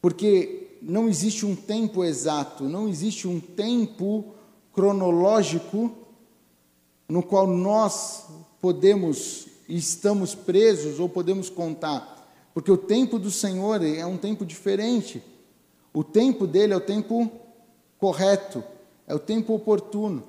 porque 0.00 0.78
não 0.80 1.08
existe 1.08 1.44
um 1.44 1.56
tempo 1.56 2.04
exato, 2.04 2.64
não 2.64 2.88
existe 2.88 3.26
um 3.26 3.40
tempo 3.40 4.24
cronológico 4.72 5.92
no 7.08 7.22
qual 7.22 7.46
nós 7.46 8.26
podemos 8.60 9.46
e 9.68 9.76
estamos 9.76 10.34
presos 10.34 10.98
ou 10.98 11.08
podemos 11.08 11.50
contar, 11.50 12.32
porque 12.54 12.70
o 12.70 12.76
tempo 12.76 13.18
do 13.18 13.30
Senhor 13.30 13.84
é 13.84 14.04
um 14.06 14.16
tempo 14.16 14.44
diferente. 14.46 15.22
O 15.92 16.04
tempo 16.04 16.46
dele 16.46 16.72
é 16.72 16.76
o 16.76 16.80
tempo 16.80 17.30
correto, 17.98 18.62
é 19.06 19.14
o 19.14 19.18
tempo 19.18 19.54
oportuno. 19.54 20.22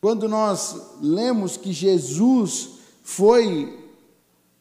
Quando 0.00 0.28
nós 0.28 0.96
lemos 1.00 1.56
que 1.56 1.72
Jesus 1.72 2.70
foi 3.02 3.78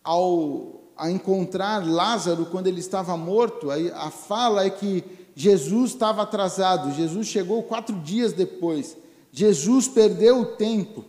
ao 0.04 0.79
a 1.00 1.10
encontrar 1.10 1.88
Lázaro 1.88 2.46
quando 2.48 2.68
ele 2.68 2.82
estava 2.82 3.16
morto, 3.16 3.70
a, 3.72 4.12
fala 4.12 4.66
é 4.66 4.70
que 4.70 5.02
Jesus 5.34 5.92
estava 5.92 6.24
atrasado, 6.24 6.92
Jesus 6.92 7.26
chegou 7.26 7.64
quatro 7.64 7.96
dias 8.02 8.34
depois, 8.34 8.98
Jesus 9.32 9.88
perdeu 9.88 10.42
o 10.42 10.46
tempo. 10.46 11.06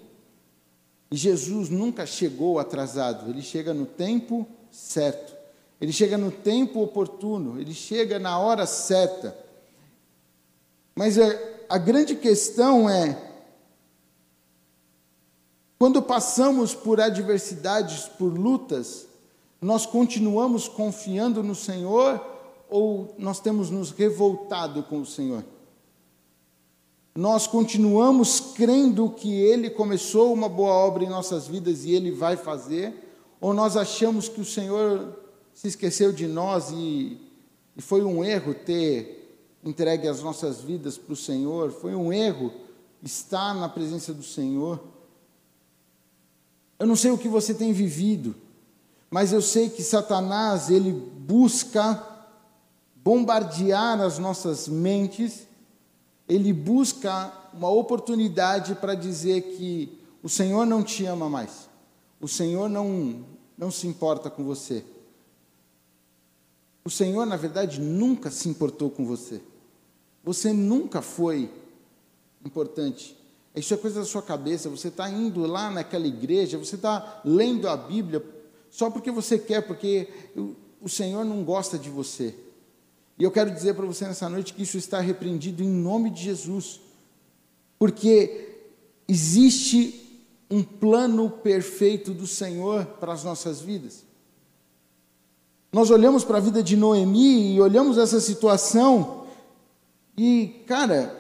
E 1.11 1.17
Jesus 1.17 1.69
nunca 1.69 2.07
chegou 2.07 2.61
atrasado, 2.61 3.29
ele 3.29 3.43
chega 3.43 3.75
no 3.75 3.85
tempo 3.85 4.47
certo, 4.71 5.35
ele 5.81 5.93
chega 5.93 6.17
no 6.17 6.31
tempo 6.31 6.81
oportuno, 6.81 7.61
ele 7.61 7.75
chega 7.75 8.21
na 8.21 8.39
hora 8.39 8.67
certa. 8.67 9.37
Mas 10.95 11.19
a, 11.19 11.37
a 11.69 11.79
grande 11.79 12.15
questão 12.15 12.89
é: 12.89 13.21
quando 15.81 16.01
passamos 16.01 16.77
por 16.77 17.01
adversidades, 17.01 18.05
por 18.05 18.39
lutas, 18.39 19.10
nós 19.61 19.85
continuamos 19.85 20.69
confiando 20.69 21.43
no 21.43 21.55
Senhor 21.55 22.25
ou 22.69 23.15
nós 23.19 23.41
temos 23.41 23.69
nos 23.69 23.91
revoltado 23.91 24.83
com 24.85 25.01
o 25.01 25.07
Senhor? 25.07 25.45
Nós 27.15 27.47
continuamos 27.47 28.41
crendo 28.41 29.11
que 29.11 29.33
Ele 29.33 29.69
começou 29.69 30.33
uma 30.33 30.49
boa 30.49 30.73
obra 30.73 31.05
em 31.05 31.09
nossas 31.09 31.47
vidas 31.47 31.85
e 31.85 31.93
Ele 31.93 32.11
vai 32.11 32.37
fazer? 32.37 32.95
Ou 33.41 33.53
nós 33.53 33.77
achamos 33.77 34.29
que 34.29 34.41
o 34.41 34.45
Senhor 34.45 35.19
se 35.53 35.69
esqueceu 35.69 36.13
de 36.13 36.27
nós 36.27 36.71
e, 36.71 37.19
e 37.77 37.83
foi 37.83 38.03
um 38.03 38.25
erro 38.25 38.55
ter 38.55 39.19
entregue 39.63 40.09
as 40.09 40.23
nossas 40.23 40.63
vidas 40.63 40.97
para 40.97 41.13
o 41.13 41.17
Senhor? 41.17 41.71
Foi 41.71 41.95
um 41.95 42.13
erro 42.13 42.53
estar 43.03 43.55
na 43.55 43.69
presença 43.69 44.15
do 44.15 44.23
Senhor? 44.23 44.81
Eu 46.79 46.87
não 46.87 46.97
sei 46.97 47.11
o 47.11 47.19
que 47.19 47.29
você 47.29 47.53
tem 47.53 47.73
vivido. 47.73 48.35
Mas 49.11 49.33
eu 49.33 49.43
sei 49.43 49.69
que 49.69 49.83
Satanás, 49.83 50.71
ele 50.71 50.93
busca 50.93 52.07
bombardear 52.95 54.01
as 54.01 54.19
nossas 54.19 54.69
mentes, 54.69 55.49
ele 56.29 56.53
busca 56.53 57.33
uma 57.53 57.69
oportunidade 57.69 58.77
para 58.77 58.95
dizer 58.95 59.57
que 59.57 59.99
o 60.23 60.29
Senhor 60.29 60.65
não 60.65 60.83
te 60.85 61.05
ama 61.07 61.29
mais. 61.29 61.69
O 62.21 62.29
Senhor 62.29 62.69
não 62.69 63.25
não 63.59 63.71
se 63.71 63.87
importa 63.87 64.31
com 64.31 64.43
você. 64.43 64.83
O 66.83 66.89
Senhor, 66.89 67.27
na 67.27 67.37
verdade, 67.37 67.79
nunca 67.79 68.31
se 68.31 68.49
importou 68.49 68.91
com 68.91 69.05
você. 69.05 69.43
Você 70.25 70.51
nunca 70.51 71.03
foi 71.03 71.53
importante. 72.43 73.15
Isso 73.55 73.75
é 73.75 73.77
coisa 73.77 74.01
da 74.01 74.07
sua 74.07 74.23
cabeça. 74.23 74.71
Você 74.71 74.89
está 74.89 75.11
indo 75.11 75.45
lá 75.45 75.71
naquela 75.71 76.07
igreja, 76.07 76.57
você 76.57 76.77
está 76.77 77.21
lendo 77.23 77.69
a 77.69 77.77
Bíblia 77.77 78.25
só 78.71 78.91
porque 78.91 79.11
você 79.11 79.39
quer, 79.39 79.67
porque 79.67 80.09
o 80.81 80.89
Senhor 80.89 81.25
não 81.25 81.43
gosta 81.45 81.79
de 81.79 81.91
você. 81.91 82.35
E 83.19 83.25
eu 83.25 83.31
quero 83.31 83.51
dizer 83.51 83.75
para 83.75 83.85
você 83.85 84.07
nessa 84.07 84.29
noite 84.29 84.55
que 84.55 84.63
isso 84.63 84.79
está 84.79 85.01
repreendido 85.01 85.63
em 85.63 85.69
nome 85.69 86.09
de 86.09 86.23
Jesus, 86.23 86.81
porque 87.79 88.49
existe 89.07 90.25
um 90.51 90.63
plano 90.63 91.29
perfeito 91.29 92.15
do 92.15 92.27
Senhor 92.27 92.87
para 92.99 93.13
as 93.13 93.23
nossas 93.23 93.61
vidas. 93.61 94.05
Nós 95.73 95.91
olhamos 95.91 96.25
para 96.25 96.39
a 96.39 96.41
vida 96.41 96.63
de 96.63 96.77
Noemi 96.77 97.55
e 97.55 97.61
olhamos 97.61 97.99
essa 97.99 98.21
situação, 98.21 99.27
e, 100.17 100.65
cara, 100.67 101.17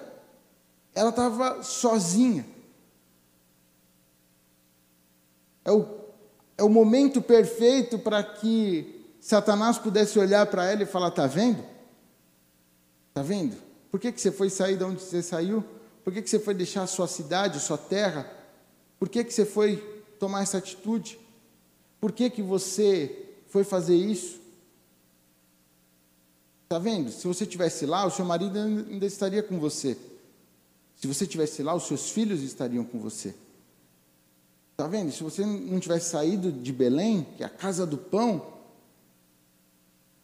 ela 0.94 1.10
estava 1.10 1.62
sozinha. 1.62 2.44
É 5.64 5.70
o 5.70 5.99
é 6.60 6.62
o 6.62 6.68
momento 6.68 7.22
perfeito 7.22 7.98
para 7.98 8.22
que 8.22 9.02
Satanás 9.18 9.78
pudesse 9.78 10.18
olhar 10.18 10.44
para 10.44 10.70
ela 10.70 10.82
e 10.82 10.86
falar: 10.86 11.08
Está 11.08 11.26
vendo? 11.26 11.64
Está 13.08 13.22
vendo? 13.22 13.56
Por 13.90 13.98
que, 13.98 14.12
que 14.12 14.20
você 14.20 14.30
foi 14.30 14.50
sair 14.50 14.76
de 14.76 14.84
onde 14.84 15.00
você 15.00 15.22
saiu? 15.22 15.64
Por 16.04 16.12
que, 16.12 16.20
que 16.20 16.28
você 16.28 16.38
foi 16.38 16.52
deixar 16.52 16.82
a 16.82 16.86
sua 16.86 17.08
cidade, 17.08 17.56
a 17.56 17.60
sua 17.60 17.78
terra? 17.78 18.30
Por 18.98 19.08
que, 19.08 19.24
que 19.24 19.32
você 19.32 19.46
foi 19.46 19.76
tomar 20.18 20.42
essa 20.42 20.58
atitude? 20.58 21.18
Por 21.98 22.12
que, 22.12 22.28
que 22.28 22.42
você 22.42 23.28
foi 23.48 23.64
fazer 23.64 23.96
isso? 23.96 24.38
Está 26.64 26.78
vendo? 26.78 27.10
Se 27.10 27.26
você 27.26 27.44
estivesse 27.44 27.86
lá, 27.86 28.04
o 28.04 28.10
seu 28.10 28.24
marido 28.26 28.58
ainda 28.58 29.06
estaria 29.06 29.42
com 29.42 29.58
você. 29.58 29.96
Se 30.94 31.06
você 31.06 31.24
estivesse 31.24 31.62
lá, 31.62 31.74
os 31.74 31.84
seus 31.84 32.10
filhos 32.10 32.42
estariam 32.42 32.84
com 32.84 32.98
você. 32.98 33.34
Está 34.80 34.88
vendo? 34.88 35.12
Se 35.12 35.22
você 35.22 35.44
não 35.44 35.78
tivesse 35.78 36.08
saído 36.08 36.50
de 36.50 36.72
Belém, 36.72 37.26
que 37.36 37.42
é 37.42 37.46
a 37.46 37.50
casa 37.50 37.84
do 37.84 37.98
pão, 37.98 38.46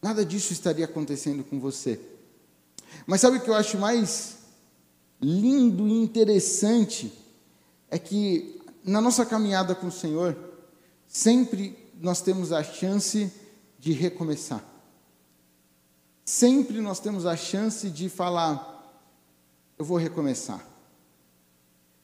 nada 0.01 0.25
disso 0.25 0.51
estaria 0.51 0.87
acontecendo 0.87 1.45
com 1.45 1.61
você. 1.61 2.01
Mas 3.07 3.21
sabe 3.21 3.37
o 3.37 3.41
que 3.43 3.51
eu 3.51 3.55
acho 3.55 3.77
mais 3.77 4.39
lindo 5.21 5.87
e 5.87 5.93
interessante? 5.93 7.13
É 7.91 7.99
que 7.99 8.59
na 8.83 8.99
nossa 8.99 9.27
caminhada 9.27 9.75
com 9.75 9.89
o 9.89 9.93
Senhor, 9.93 10.35
sempre 11.07 11.77
nós 12.01 12.23
temos 12.23 12.51
a 12.51 12.65
chance 12.65 13.31
de 13.79 13.93
recomeçar. 13.93 14.65
Sempre 16.25 16.81
nós 16.81 16.99
temos 16.99 17.27
a 17.27 17.37
chance 17.37 17.91
de 17.91 18.09
falar, 18.09 19.05
eu 19.79 19.85
vou 19.85 19.99
recomeçar. 19.99 20.67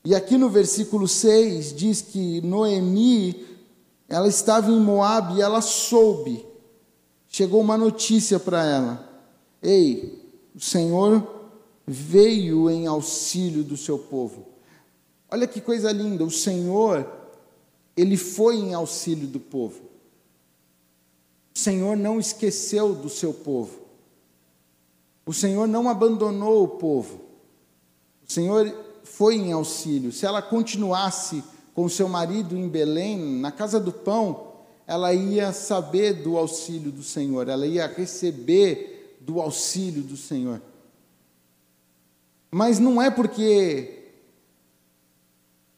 E 0.04 0.14
aqui 0.14 0.36
no 0.36 0.48
versículo 0.48 1.06
6 1.06 1.74
diz 1.74 2.02
que 2.02 2.40
Noemi, 2.40 3.46
ela 4.08 4.26
estava 4.26 4.70
em 4.70 4.80
Moab 4.80 5.34
e 5.34 5.40
ela 5.40 5.60
soube. 5.60 6.44
Chegou 7.28 7.60
uma 7.60 7.78
notícia 7.78 8.40
para 8.40 8.64
ela: 8.64 9.22
Ei, 9.62 10.20
o 10.54 10.60
Senhor 10.60 11.26
veio 11.86 12.68
em 12.68 12.86
auxílio 12.86 13.62
do 13.62 13.76
seu 13.76 13.98
povo. 13.98 14.46
Olha 15.30 15.46
que 15.46 15.60
coisa 15.60 15.90
linda, 15.92 16.24
o 16.24 16.30
Senhor, 16.30 17.10
ele 17.96 18.16
foi 18.16 18.56
em 18.56 18.74
auxílio 18.74 19.26
do 19.26 19.40
povo. 19.40 19.80
O 21.54 21.58
Senhor 21.58 21.96
não 21.96 22.18
esqueceu 22.18 22.94
do 22.94 23.08
seu 23.08 23.32
povo. 23.32 23.80
O 25.24 25.32
Senhor 25.32 25.68
não 25.68 25.88
abandonou 25.88 26.64
o 26.64 26.68
povo. 26.68 27.20
O 28.28 28.32
Senhor 28.32 28.66
foi 29.04 29.36
em 29.36 29.52
auxílio. 29.52 30.12
Se 30.12 30.26
ela 30.26 30.42
continuasse 30.42 31.42
com 31.74 31.88
seu 31.88 32.08
marido 32.08 32.56
em 32.56 32.68
Belém, 32.68 33.18
na 33.40 33.50
casa 33.50 33.80
do 33.80 33.92
pão, 33.92 34.52
ela 34.86 35.12
ia 35.12 35.52
saber 35.52 36.22
do 36.22 36.36
auxílio 36.36 36.90
do 36.90 37.02
Senhor, 37.02 37.48
ela 37.48 37.66
ia 37.66 37.86
receber 37.86 39.18
do 39.20 39.40
auxílio 39.40 40.02
do 40.02 40.16
Senhor. 40.16 40.60
Mas 42.50 42.78
não 42.78 43.00
é 43.00 43.10
porque 43.10 44.02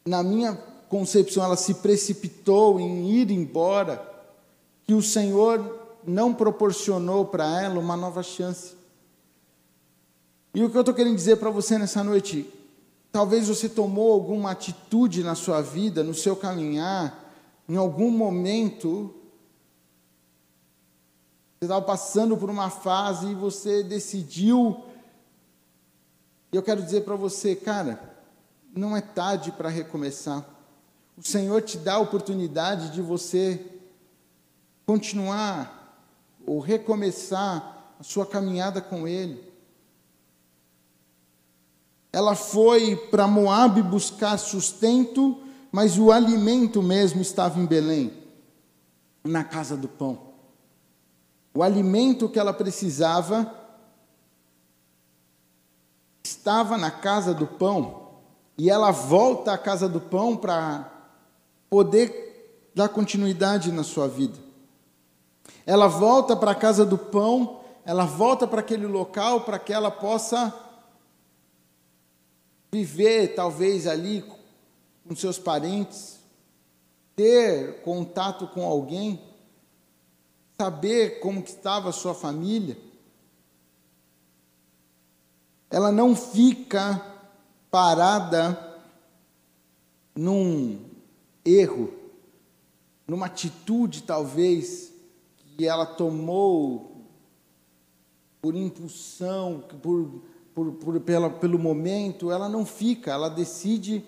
na 0.05 0.23
minha 0.23 0.55
concepção, 0.89 1.43
ela 1.43 1.57
se 1.57 1.75
precipitou 1.75 2.79
em 2.79 3.11
ir 3.11 3.31
embora, 3.31 4.13
que 4.87 4.93
o 4.93 5.03
Senhor 5.03 5.89
não 6.07 6.35
proporcionou 6.35 7.25
para 7.25 7.63
ela 7.63 7.81
uma 7.81 7.97
nova 7.97 8.23
chance. 8.23 8.75
E 10.55 10.63
o 10.63 10.71
que 10.71 10.77
eu 10.77 10.83
estou 10.83 10.95
querendo 10.95 11.17
dizer 11.17 11.37
para 11.37 11.51
você 11.51 11.79
nessa 11.79 12.05
noite, 12.05 12.47
talvez 13.15 13.47
você 13.47 13.69
tomou 13.69 14.13
alguma 14.13 14.51
atitude 14.51 15.23
na 15.23 15.37
sua 15.37 15.63
vida, 15.63 16.03
no 16.03 16.13
seu 16.13 16.35
caminhar, 16.35 17.33
em 17.69 17.77
algum 17.77 18.11
momento, 18.11 19.15
você 21.61 21.67
estava 21.67 21.81
passando 21.81 22.37
por 22.37 22.51
uma 22.51 22.71
fase 22.71 23.29
e 23.29 23.35
você 23.37 23.85
decidiu. 23.85 24.83
E 26.53 26.57
eu 26.57 26.63
quero 26.65 26.83
dizer 26.83 27.05
para 27.05 27.15
você, 27.15 27.55
cara, 27.55 28.19
não 28.75 28.97
é 28.97 29.01
tarde 29.01 29.53
para 29.53 29.69
recomeçar. 29.69 30.45
O 31.17 31.23
Senhor 31.23 31.63
te 31.63 31.79
dá 31.79 31.95
a 31.95 32.01
oportunidade 32.01 32.91
de 32.91 33.01
você 33.01 33.65
continuar 34.85 36.05
ou 36.45 36.59
recomeçar 36.59 37.95
a 38.01 38.03
sua 38.03 38.27
caminhada 38.27 38.81
com 38.81 39.07
Ele. 39.07 39.54
Ela 42.15 42.37
foi 42.37 42.95
para 42.95 43.27
Moabe 43.27 43.83
buscar 43.83 44.39
sustento, 44.39 45.37
mas 45.73 45.99
o 45.99 46.13
alimento 46.13 46.81
mesmo 46.81 47.21
estava 47.21 47.59
em 47.59 47.67
Belém, 47.67 48.13
na 49.25 49.43
casa 49.43 49.77
do 49.77 49.89
pão. 49.89 50.21
O 51.53 51.61
alimento 51.61 52.29
que 52.29 52.39
ela 52.39 52.53
precisava 52.53 53.53
estava 56.23 56.79
na 56.79 56.89
casa 56.89 57.35
do 57.35 57.49
pão 57.49 58.11
e 58.57 58.71
ela 58.71 58.93
volta 58.93 59.53
à 59.53 59.59
casa 59.59 59.89
do 59.89 60.01
pão 60.01 60.37
para 60.37 60.89
poder 61.69 62.71
dar 62.77 62.91
continuidade 62.91 63.73
na 63.73 63.83
sua 63.83 64.07
vida. 64.07 64.39
Ela 65.67 65.89
volta 65.89 66.37
para 66.37 66.53
a 66.53 66.55
casa 66.55 66.87
do 66.87 66.97
pão, 66.97 67.59
ela 67.85 68.05
volta 68.05 68.47
para 68.47 68.61
aquele 68.61 68.87
local 68.87 69.41
para 69.41 69.59
que 69.59 69.73
ela 69.73 69.91
possa 69.91 70.64
viver, 72.75 73.37
talvez 73.37 73.87
ali 73.87 74.25
com 75.07 75.15
seus 75.15 75.39
parentes, 75.39 76.19
ter 77.15 77.83
contato 77.83 78.49
com 78.49 78.67
alguém, 78.67 79.23
saber 80.59 81.21
como 81.21 81.39
estava 81.39 81.91
a 81.91 81.93
sua 81.93 82.15
família. 82.15 82.77
Ela 85.71 85.93
não 85.93 86.17
fica 86.17 87.01
parada 87.71 88.83
num 90.13 90.81
erro, 91.45 91.95
numa 93.07 93.27
atitude 93.27 94.03
talvez 94.03 94.93
que 95.57 95.65
ela 95.65 95.87
tomou 95.87 97.07
por 98.43 98.57
impulsão, 98.57 99.63
por, 99.81 100.23
por, 100.55 100.73
por 100.73 101.01
pela, 101.01 101.29
pelo 101.29 101.59
momento, 101.59 102.31
ela 102.31 102.49
não 102.49 102.65
fica, 102.65 103.11
ela 103.11 103.29
decide 103.29 104.05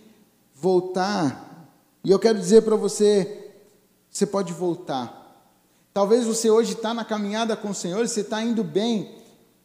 voltar. 0.54 1.68
E 2.04 2.10
eu 2.10 2.18
quero 2.18 2.38
dizer 2.38 2.62
para 2.62 2.76
você: 2.76 3.52
você 4.08 4.26
pode 4.26 4.52
voltar. 4.52 5.24
Talvez 5.92 6.26
você 6.26 6.50
hoje 6.50 6.74
está 6.74 6.94
na 6.94 7.04
caminhada 7.04 7.56
com 7.56 7.70
o 7.70 7.74
Senhor, 7.74 8.06
você 8.06 8.20
está 8.20 8.42
indo 8.42 8.62
bem, 8.62 9.16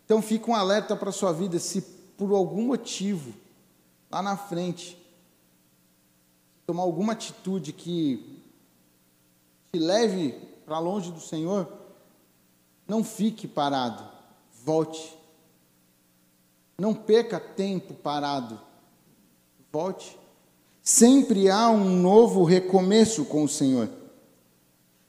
então 0.06 0.22
fica 0.22 0.50
um 0.50 0.56
alerta 0.56 0.96
para 0.96 1.10
a 1.10 1.14
sua 1.14 1.34
vida, 1.34 1.60
se 1.60 1.82
por 2.18 2.34
algum 2.34 2.68
motivo 2.68 3.34
lá 4.10 4.22
na 4.22 4.38
frente, 4.38 4.98
tomar 6.66 6.84
alguma 6.84 7.14
atitude 7.14 7.74
que 7.74 8.42
te 9.72 9.80
leve 9.80 10.32
para 10.66 10.80
longe 10.80 11.12
do 11.12 11.20
Senhor, 11.20 11.68
não 12.88 13.04
fique 13.04 13.48
parado, 13.48 14.04
volte. 14.64 15.21
Não 16.82 16.96
perca 16.96 17.40
tempo 17.40 17.94
parado, 17.94 18.60
volte. 19.72 20.18
Sempre 20.82 21.48
há 21.48 21.70
um 21.70 21.84
novo 21.84 22.44
recomeço 22.44 23.24
com 23.24 23.44
o 23.44 23.48
Senhor. 23.48 23.88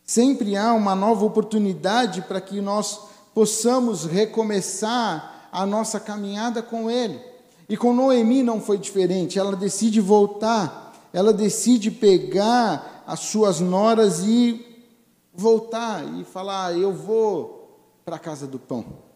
Sempre 0.05 0.55
há 0.55 0.75
uma 0.75 0.95
nova 0.95 1.25
oportunidade 1.25 2.21
para 2.21 2.43
que 2.43 2.61
nós 2.61 3.01
possamos 3.33 4.05
recomeçar 4.05 5.49
a 5.51 5.65
nossa 5.65 5.99
caminhada 5.99 6.63
com 6.63 6.91
Ele. 6.91 7.19
E 7.67 7.75
com 7.75 7.95
Noemi 7.95 8.43
não 8.43 8.61
foi 8.61 8.77
diferente, 8.77 9.39
ela 9.39 9.57
decide 9.57 9.99
voltar, 9.99 10.93
ela 11.11 11.33
decide 11.33 11.91
pegar 11.91 13.03
as 13.07 13.21
suas 13.21 13.61
noras 13.61 14.21
e 14.21 14.85
voltar 15.33 16.05
e 16.19 16.23
falar: 16.23 16.77
Eu 16.77 16.93
vou 16.93 17.81
para 18.05 18.17
a 18.17 18.19
casa 18.19 18.47
do 18.47 18.59
pão. 18.59 19.11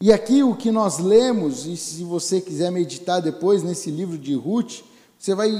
E 0.00 0.12
aqui 0.12 0.42
o 0.42 0.54
que 0.54 0.70
nós 0.70 0.98
lemos, 0.98 1.64
e 1.64 1.76
se 1.76 2.04
você 2.04 2.40
quiser 2.40 2.70
meditar 2.70 3.20
depois 3.22 3.62
nesse 3.62 3.90
livro 3.90 4.18
de 4.18 4.34
Ruth, 4.34 4.82
você 5.18 5.34
vai 5.34 5.50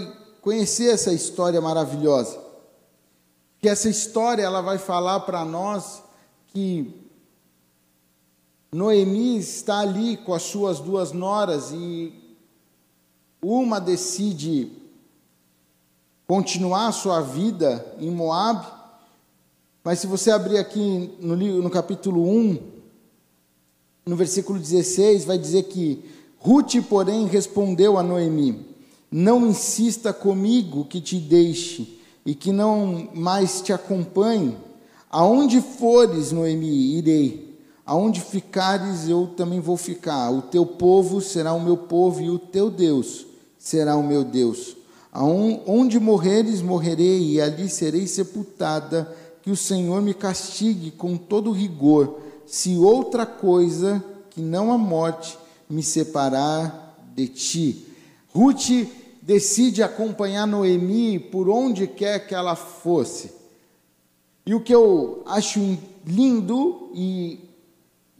conhecer 0.42 0.92
essa 0.92 1.12
história 1.12 1.61
maravilhosa. 1.61 2.38
Que 3.59 3.68
essa 3.68 3.88
história 3.88 4.42
ela 4.42 4.61
vai 4.61 4.77
falar 4.77 5.20
para 5.20 5.44
nós 5.44 6.03
que 6.49 6.94
Noemi 8.70 9.38
está 9.38 9.79
ali 9.79 10.18
com 10.18 10.35
as 10.35 10.42
suas 10.42 10.81
duas 10.81 11.12
noras 11.12 11.70
e 11.72 12.12
uma 13.40 13.81
decide 13.81 14.70
continuar 16.27 16.88
a 16.88 16.92
sua 16.92 17.20
vida 17.20 17.94
em 17.99 18.11
Moab, 18.11 18.66
mas 19.83 20.01
se 20.01 20.07
você 20.07 20.31
abrir 20.31 20.59
aqui 20.59 21.16
no, 21.20 21.37
no 21.37 21.70
capítulo 21.70 22.29
1, 22.29 22.75
no 24.06 24.16
versículo 24.16 24.58
16, 24.58 25.24
vai 25.24 25.36
dizer 25.36 25.64
que 25.64 26.04
Ruth, 26.38 26.76
porém, 26.88 27.26
respondeu 27.26 27.98
a 27.98 28.02
Noemi: 28.02 28.66
Não 29.10 29.46
insista 29.46 30.12
comigo 30.12 30.84
que 30.84 31.00
te 31.00 31.18
deixe 31.18 31.98
e 32.24 32.34
que 32.34 32.52
não 32.52 33.08
mais 33.14 33.60
te 33.60 33.72
acompanhe. 33.72 34.56
Aonde 35.10 35.60
fores, 35.60 36.32
Noemi, 36.32 36.96
irei 36.96 37.46
Aonde 37.86 38.20
ficares, 38.20 39.08
eu 39.08 39.28
também 39.36 39.60
vou 39.60 39.76
ficar. 39.76 40.28
O 40.32 40.42
teu 40.42 40.66
povo 40.66 41.20
será 41.20 41.52
o 41.52 41.62
meu 41.62 41.76
povo 41.76 42.20
e 42.20 42.28
o 42.28 42.36
teu 42.36 42.68
Deus 42.68 43.24
será 43.56 43.96
o 43.96 44.02
meu 44.02 44.24
Deus. 44.24 44.76
Onde 45.14 46.00
morreres, 46.00 46.60
morrerei 46.60 47.34
e 47.34 47.40
ali 47.40 47.68
serei 47.68 48.08
sepultada. 48.08 49.14
Que 49.40 49.52
o 49.52 49.56
Senhor 49.56 50.02
me 50.02 50.12
castigue 50.12 50.90
com 50.90 51.16
todo 51.16 51.52
rigor, 51.52 52.18
se 52.46 52.76
outra 52.76 53.26
coisa 53.26 54.02
que 54.30 54.40
não 54.40 54.72
a 54.72 54.78
morte 54.78 55.38
me 55.68 55.82
separar 55.82 56.96
de 57.14 57.28
ti. 57.28 57.87
Ruth 58.32 58.87
decide 59.22 59.82
acompanhar 59.82 60.46
Noemi 60.46 61.18
por 61.18 61.48
onde 61.48 61.87
quer 61.87 62.26
que 62.26 62.35
ela 62.35 62.54
fosse. 62.54 63.32
E 64.44 64.54
o 64.54 64.61
que 64.61 64.74
eu 64.74 65.22
acho 65.26 65.78
lindo 66.04 66.90
e 66.94 67.40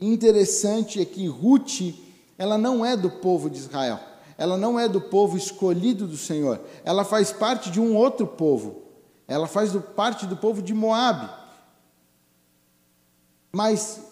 interessante 0.01 1.01
é 1.01 1.05
que 1.05 1.29
Ruth, 1.29 1.95
ela 2.37 2.59
não 2.59 2.85
é 2.85 2.97
do 2.97 3.09
povo 3.09 3.49
de 3.49 3.59
Israel. 3.59 4.01
Ela 4.37 4.59
não 4.59 4.79
é 4.79 4.89
do 4.89 5.01
povo 5.01 5.37
escolhido 5.37 6.07
do 6.07 6.17
Senhor. 6.17 6.61
Ela 6.85 7.05
faz 7.05 7.33
parte 7.33 7.71
de 7.71 7.81
um 7.81 7.97
outro 7.97 8.27
povo, 8.27 8.83
Ela 9.29 9.47
faz 9.47 9.73
parte 9.97 10.27
do 10.27 10.37
povo 10.37 10.63
de 10.63 10.73
Moabe. 10.73 11.29
Mas 13.51 14.06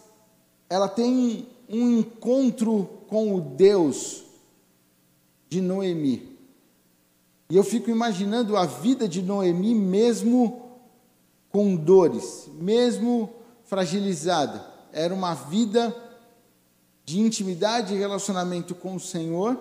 ela 0.69 0.89
tem 0.89 1.47
um 1.69 1.99
encontro 1.99 2.89
com 3.09 3.35
o 3.35 3.41
Deus 3.41 4.25
de 5.49 5.61
Noemi. 5.61 6.35
E 7.49 7.57
eu 7.57 7.63
fico 7.63 7.91
imaginando 7.91 8.57
a 8.57 8.67
vida 8.67 9.07
de 9.07 9.23
Noemi 9.23 9.75
mesmo 9.75 10.63
com 11.51 11.77
dores, 11.77 12.49
mesmo 12.55 13.31
fragilizada. 13.65 14.65
Era 14.93 15.15
uma 15.15 15.35
vida 15.35 15.95
de 17.05 17.21
intimidade 17.21 17.95
e 17.95 17.99
relacionamento 17.99 18.75
com 18.75 18.95
o 18.95 19.01
Senhor, 19.01 19.59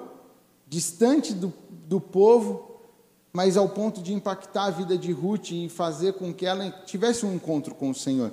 distante 0.68 1.34
do, 1.34 1.54
do 1.70 2.00
povo, 2.00 2.80
mas 3.32 3.58
ao 3.58 3.68
ponto 3.68 4.02
de 4.02 4.14
impactar 4.14 4.66
a 4.66 4.72
vida 4.72 4.98
de 4.98 5.12
Ruth 5.12 5.52
e 5.52 5.70
fazer 5.70 6.14
com 6.14 6.34
que 6.34 6.46
ela 6.46 6.72
tivesse 6.86 7.26
um 7.26 7.34
encontro 7.36 7.76
com 7.76 7.90
o 7.90 7.96
Senhor. 7.96 8.32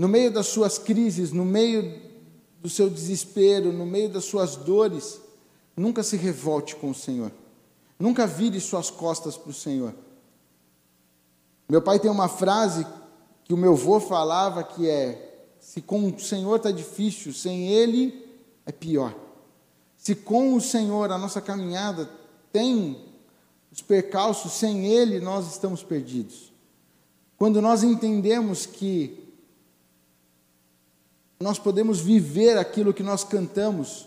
No 0.00 0.08
meio 0.08 0.30
das 0.30 0.46
suas 0.46 0.78
crises, 0.78 1.30
no 1.30 1.44
meio 1.44 2.00
do 2.62 2.70
seu 2.70 2.88
desespero, 2.88 3.70
no 3.70 3.84
meio 3.84 4.08
das 4.08 4.24
suas 4.24 4.56
dores, 4.56 5.20
nunca 5.76 6.02
se 6.02 6.16
revolte 6.16 6.74
com 6.74 6.88
o 6.88 6.94
Senhor. 6.94 7.30
Nunca 7.98 8.26
vire 8.26 8.58
suas 8.60 8.88
costas 8.88 9.36
para 9.36 9.50
o 9.50 9.52
Senhor. 9.52 9.94
Meu 11.68 11.82
pai 11.82 12.00
tem 12.00 12.10
uma 12.10 12.28
frase 12.30 12.86
que 13.44 13.52
o 13.52 13.58
meu 13.58 13.74
avô 13.74 14.00
falava 14.00 14.64
que 14.64 14.88
é: 14.88 15.44
se 15.60 15.82
com 15.82 16.08
o 16.08 16.18
Senhor 16.18 16.56
está 16.56 16.70
difícil, 16.70 17.34
sem 17.34 17.68
Ele 17.68 18.26
é 18.64 18.72
pior. 18.72 19.14
Se 19.98 20.14
com 20.14 20.54
o 20.54 20.62
Senhor 20.62 21.12
a 21.12 21.18
nossa 21.18 21.42
caminhada 21.42 22.08
tem 22.50 23.04
os 23.70 23.82
percalços, 23.82 24.52
sem 24.52 24.86
Ele 24.86 25.20
nós 25.20 25.46
estamos 25.46 25.82
perdidos. 25.82 26.50
Quando 27.36 27.60
nós 27.60 27.82
entendemos 27.82 28.64
que 28.64 29.19
nós 31.40 31.58
podemos 31.58 32.00
viver 32.00 32.58
aquilo 32.58 32.92
que 32.92 33.02
nós 33.02 33.24
cantamos, 33.24 34.06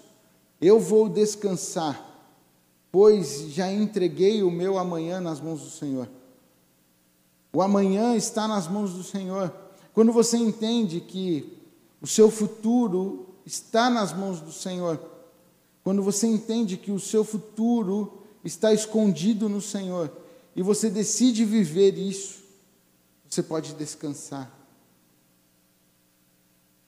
eu 0.62 0.80
vou 0.80 1.10
descansar, 1.10 2.32
pois 2.92 3.50
já 3.50 3.72
entreguei 3.72 4.44
o 4.44 4.52
meu 4.52 4.78
amanhã 4.78 5.20
nas 5.20 5.42
mãos 5.42 5.62
do 5.62 5.70
Senhor. 5.72 6.08
O 7.52 7.62
amanhã 7.62 8.16
está 8.16 8.48
nas 8.48 8.68
mãos 8.68 8.94
do 8.94 9.04
Senhor. 9.04 9.52
Quando 9.96 10.14
você 10.14 10.38
entende 10.38 11.02
que 11.02 11.58
o 12.00 12.06
seu 12.06 12.30
futuro 12.30 13.28
está 13.44 13.90
nas 13.90 14.14
mãos 14.14 14.40
do 14.40 14.52
Senhor, 14.52 15.00
quando 15.84 16.04
você 16.04 16.28
entende 16.28 16.78
que 16.78 16.92
o 16.92 17.00
seu 17.00 17.24
futuro 17.24 18.22
está 18.44 18.72
escondido 18.72 19.50
no 19.50 19.60
Senhor 19.60 20.12
e 20.56 20.62
você 20.62 20.88
decide 20.88 21.44
viver 21.46 21.98
isso, 21.98 22.44
você 23.28 23.42
pode 23.42 23.74
descansar. 23.74 24.63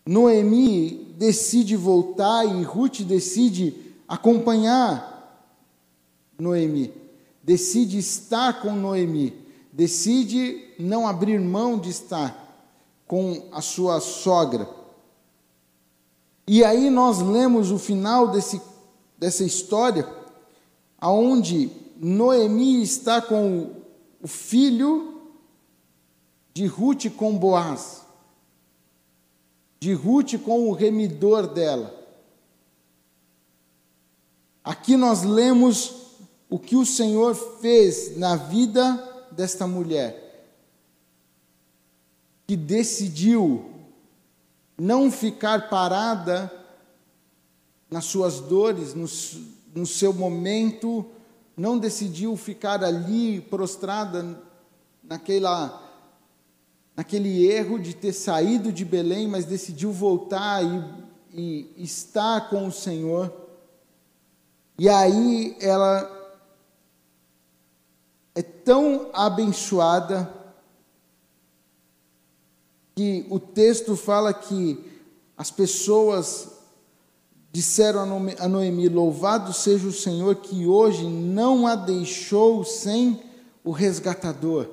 Noemi 0.06 1.14
decide 1.18 1.76
voltar 1.76 2.46
e 2.46 2.64
Ruth 2.64 3.02
decide 3.02 3.94
acompanhar 4.08 5.14
Noemi, 6.38 6.94
decide 7.44 7.98
estar 7.98 8.62
com 8.62 8.76
Noemi 8.76 9.46
decide 9.76 10.74
não 10.80 11.06
abrir 11.06 11.38
mão 11.38 11.78
de 11.78 11.90
estar 11.90 12.74
com 13.06 13.50
a 13.52 13.60
sua 13.60 14.00
sogra. 14.00 14.70
E 16.48 16.64
aí 16.64 16.90
nós 16.90 17.20
lemos 17.20 17.72
o 17.72 17.78
final 17.78 18.30
desse, 18.30 18.62
dessa 19.18 19.44
história, 19.44 20.08
aonde 20.98 21.70
Noemi 21.98 22.82
está 22.82 23.22
com 23.22 23.72
o 24.22 24.28
filho 24.28 25.22
de 26.54 26.68
Ruth 26.68 27.10
com 27.18 27.38
Boaz, 27.38 28.05
de 29.80 29.94
Ruth 29.94 30.38
com 30.44 30.70
o 30.70 30.74
remidor 30.74 31.48
dela. 31.48 31.94
Aqui 34.64 34.98
nós 34.98 35.24
lemos 35.24 36.06
o 36.50 36.58
que 36.58 36.76
o 36.76 36.86
Senhor 36.86 37.36
fez 37.60 38.18
na 38.18 38.36
vida 38.36 39.28
desta 39.32 39.68
mulher 39.68 40.26
que 42.48 42.56
decidiu 42.56 43.72
não 44.78 45.12
ficar 45.12 45.70
parada 45.70 46.52
nas 47.90 48.06
suas 48.06 48.40
dores, 48.40 48.94
no, 48.94 49.08
no 49.74 49.86
seu 49.86 50.14
momento, 50.14 51.06
não 51.56 51.78
decidiu 51.78 52.36
ficar 52.36 52.84
ali 52.84 53.42
prostrada 53.42 54.40
naquela 55.04 55.85
naquele 56.96 57.46
erro 57.46 57.78
de 57.78 57.94
ter 57.94 58.14
saído 58.14 58.72
de 58.72 58.86
Belém, 58.86 59.28
mas 59.28 59.46
decidiu 59.46 59.92
voltar 59.92 60.64
e, 60.64 61.70
e 61.76 61.84
estar 61.84 62.50
com 62.50 62.68
o 62.68 62.72
Senhor. 62.72 63.34
E 64.78 64.88
aí 64.88 65.58
ela 65.60 66.12
é 68.34 68.42
tão 68.42 69.10
abençoada 69.14 70.32
que 72.96 73.26
o 73.30 73.40
texto 73.40 73.96
fala 73.96 74.34
que 74.34 74.80
as 75.38 75.52
pessoas 75.52 76.50
disseram 77.52 78.02
a 78.40 78.48
Noemi: 78.48 78.90
Louvado 78.90 79.54
seja 79.54 79.88
o 79.88 79.94
Senhor 79.94 80.36
que 80.36 80.66
hoje 80.66 81.06
não 81.06 81.68
a 81.68 81.76
deixou 81.76 82.64
sem 82.64 83.22
o 83.64 83.72
resgatador. 83.72 84.70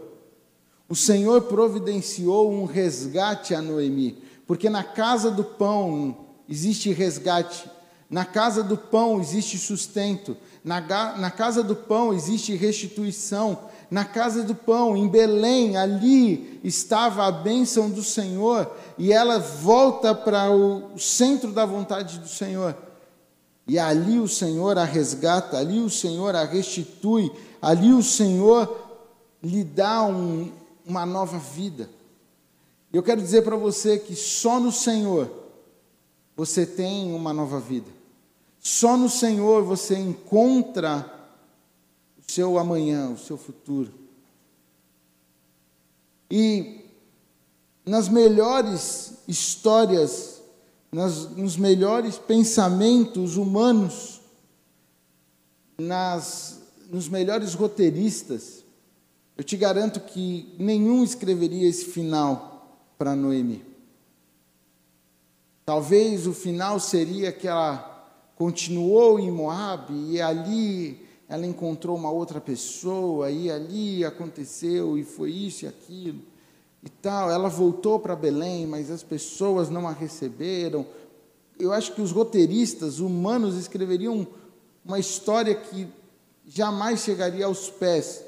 O 0.92 0.94
Senhor 0.94 1.40
providenciou 1.44 2.52
um 2.52 2.66
resgate 2.66 3.54
a 3.54 3.62
Noemi, 3.62 4.22
porque 4.46 4.68
na 4.68 4.84
casa 4.84 5.30
do 5.30 5.42
pão 5.42 6.14
existe 6.46 6.92
resgate, 6.92 7.64
na 8.10 8.26
casa 8.26 8.62
do 8.62 8.76
pão 8.76 9.18
existe 9.18 9.56
sustento, 9.56 10.36
na, 10.62 10.82
na 11.16 11.30
casa 11.30 11.62
do 11.62 11.74
pão 11.74 12.12
existe 12.12 12.54
restituição. 12.54 13.70
Na 13.90 14.04
casa 14.04 14.42
do 14.42 14.54
pão, 14.54 14.94
em 14.94 15.08
Belém, 15.08 15.78
ali 15.78 16.60
estava 16.62 17.26
a 17.26 17.32
bênção 17.32 17.88
do 17.88 18.02
Senhor. 18.02 18.70
E 18.98 19.14
ela 19.14 19.38
volta 19.38 20.14
para 20.14 20.50
o 20.50 20.98
centro 20.98 21.52
da 21.52 21.64
vontade 21.64 22.18
do 22.18 22.28
Senhor. 22.28 22.76
E 23.66 23.78
ali 23.78 24.18
o 24.18 24.28
Senhor 24.28 24.76
a 24.76 24.84
resgata, 24.84 25.56
ali 25.56 25.80
o 25.80 25.88
Senhor 25.88 26.36
a 26.36 26.44
restitui, 26.44 27.32
ali 27.62 27.94
o 27.94 28.02
Senhor 28.02 28.78
lhe 29.42 29.64
dá 29.64 30.02
um, 30.02 30.52
uma 30.86 31.06
nova 31.06 31.38
vida. 31.38 31.88
Eu 32.92 33.02
quero 33.02 33.20
dizer 33.20 33.42
para 33.42 33.56
você 33.56 33.98
que 33.98 34.14
só 34.14 34.60
no 34.60 34.70
Senhor 34.70 35.30
você 36.36 36.66
tem 36.66 37.14
uma 37.14 37.32
nova 37.32 37.58
vida. 37.58 37.90
Só 38.60 38.96
no 38.96 39.08
Senhor 39.08 39.64
você 39.64 39.96
encontra 39.96 41.10
o 42.18 42.30
seu 42.30 42.58
amanhã, 42.58 43.10
o 43.10 43.18
seu 43.18 43.36
futuro. 43.36 43.92
E 46.30 46.84
nas 47.84 48.08
melhores 48.08 49.14
histórias, 49.26 50.40
nas, 50.90 51.30
nos 51.30 51.56
melhores 51.56 52.16
pensamentos 52.18 53.36
humanos, 53.36 54.20
nas, 55.78 56.60
nos 56.88 57.08
melhores 57.08 57.54
roteiristas, 57.54 58.61
eu 59.36 59.42
te 59.42 59.56
garanto 59.56 60.00
que 60.00 60.54
nenhum 60.58 61.02
escreveria 61.02 61.68
esse 61.68 61.86
final 61.86 62.80
para 62.98 63.16
Noemi. 63.16 63.64
Talvez 65.64 66.26
o 66.26 66.32
final 66.32 66.78
seria 66.78 67.30
aquela 67.30 67.90
continuou 68.36 69.18
em 69.20 69.30
Moab 69.30 69.92
e 69.92 70.20
ali 70.20 71.06
ela 71.28 71.46
encontrou 71.46 71.96
uma 71.96 72.10
outra 72.10 72.40
pessoa 72.40 73.30
e 73.30 73.50
ali 73.50 74.04
aconteceu 74.04 74.98
e 74.98 75.04
foi 75.04 75.30
isso 75.30 75.64
e 75.64 75.68
aquilo 75.68 76.20
e 76.82 76.88
tal. 76.88 77.30
Ela 77.30 77.48
voltou 77.48 77.98
para 78.00 78.16
Belém, 78.16 78.66
mas 78.66 78.90
as 78.90 79.02
pessoas 79.02 79.70
não 79.70 79.86
a 79.86 79.92
receberam. 79.92 80.84
Eu 81.58 81.72
acho 81.72 81.94
que 81.94 82.02
os 82.02 82.10
roteiristas 82.10 82.98
humanos 82.98 83.56
escreveriam 83.56 84.26
uma 84.84 84.98
história 84.98 85.54
que 85.54 85.88
jamais 86.44 87.00
chegaria 87.00 87.46
aos 87.46 87.70
pés 87.70 88.24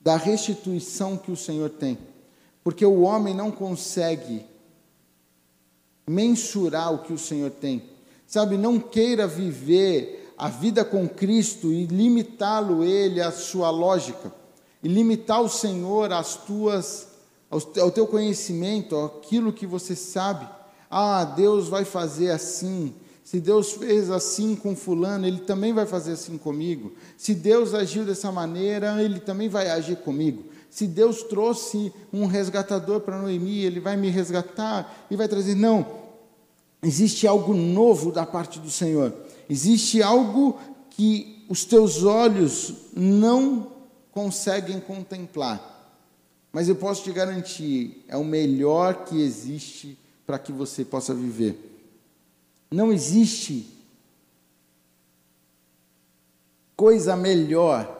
da 0.00 0.16
restituição 0.16 1.16
que 1.16 1.30
o 1.30 1.36
Senhor 1.36 1.70
tem. 1.70 1.98
Porque 2.62 2.84
o 2.84 3.02
homem 3.02 3.34
não 3.34 3.50
consegue 3.50 4.44
mensurar 6.06 6.92
o 6.92 6.98
que 6.98 7.12
o 7.12 7.18
Senhor 7.18 7.50
tem. 7.50 7.82
Sabe, 8.26 8.56
não 8.56 8.78
queira 8.78 9.26
viver 9.26 10.32
a 10.36 10.48
vida 10.48 10.84
com 10.84 11.08
Cristo 11.08 11.72
e 11.72 11.86
limitá-lo 11.86 12.84
ele 12.84 13.20
à 13.20 13.32
sua 13.32 13.70
lógica, 13.70 14.32
e 14.82 14.88
limitar 14.88 15.42
o 15.42 15.48
Senhor 15.48 16.12
às 16.12 16.36
tuas 16.36 17.08
ao 17.50 17.90
teu 17.90 18.06
conhecimento, 18.06 18.96
aquilo 18.98 19.52
que 19.52 19.66
você 19.66 19.96
sabe. 19.96 20.46
Ah, 20.90 21.24
Deus 21.24 21.68
vai 21.68 21.84
fazer 21.84 22.30
assim. 22.30 22.94
Se 23.28 23.40
Deus 23.40 23.72
fez 23.72 24.10
assim 24.10 24.56
com 24.56 24.74
fulano, 24.74 25.26
ele 25.26 25.40
também 25.40 25.70
vai 25.70 25.84
fazer 25.84 26.12
assim 26.12 26.38
comigo. 26.38 26.94
Se 27.14 27.34
Deus 27.34 27.74
agiu 27.74 28.02
dessa 28.02 28.32
maneira, 28.32 29.02
ele 29.02 29.20
também 29.20 29.50
vai 29.50 29.68
agir 29.68 29.96
comigo. 29.96 30.44
Se 30.70 30.86
Deus 30.86 31.22
trouxe 31.24 31.92
um 32.10 32.24
resgatador 32.24 33.00
para 33.00 33.20
Noemi, 33.20 33.58
ele 33.58 33.80
vai 33.80 33.98
me 33.98 34.08
resgatar 34.08 35.06
e 35.10 35.14
vai 35.14 35.28
trazer. 35.28 35.54
Não. 35.54 35.86
Existe 36.82 37.26
algo 37.26 37.52
novo 37.52 38.10
da 38.10 38.24
parte 38.24 38.58
do 38.58 38.70
Senhor. 38.70 39.12
Existe 39.46 40.02
algo 40.02 40.58
que 40.88 41.44
os 41.50 41.66
teus 41.66 42.04
olhos 42.04 42.72
não 42.96 43.72
conseguem 44.10 44.80
contemplar. 44.80 46.00
Mas 46.50 46.66
eu 46.66 46.76
posso 46.76 47.04
te 47.04 47.12
garantir, 47.12 48.06
é 48.08 48.16
o 48.16 48.24
melhor 48.24 49.04
que 49.04 49.20
existe 49.20 49.98
para 50.26 50.38
que 50.38 50.50
você 50.50 50.82
possa 50.82 51.12
viver. 51.12 51.67
Não 52.70 52.92
existe 52.92 53.66
coisa 56.76 57.16
melhor 57.16 57.96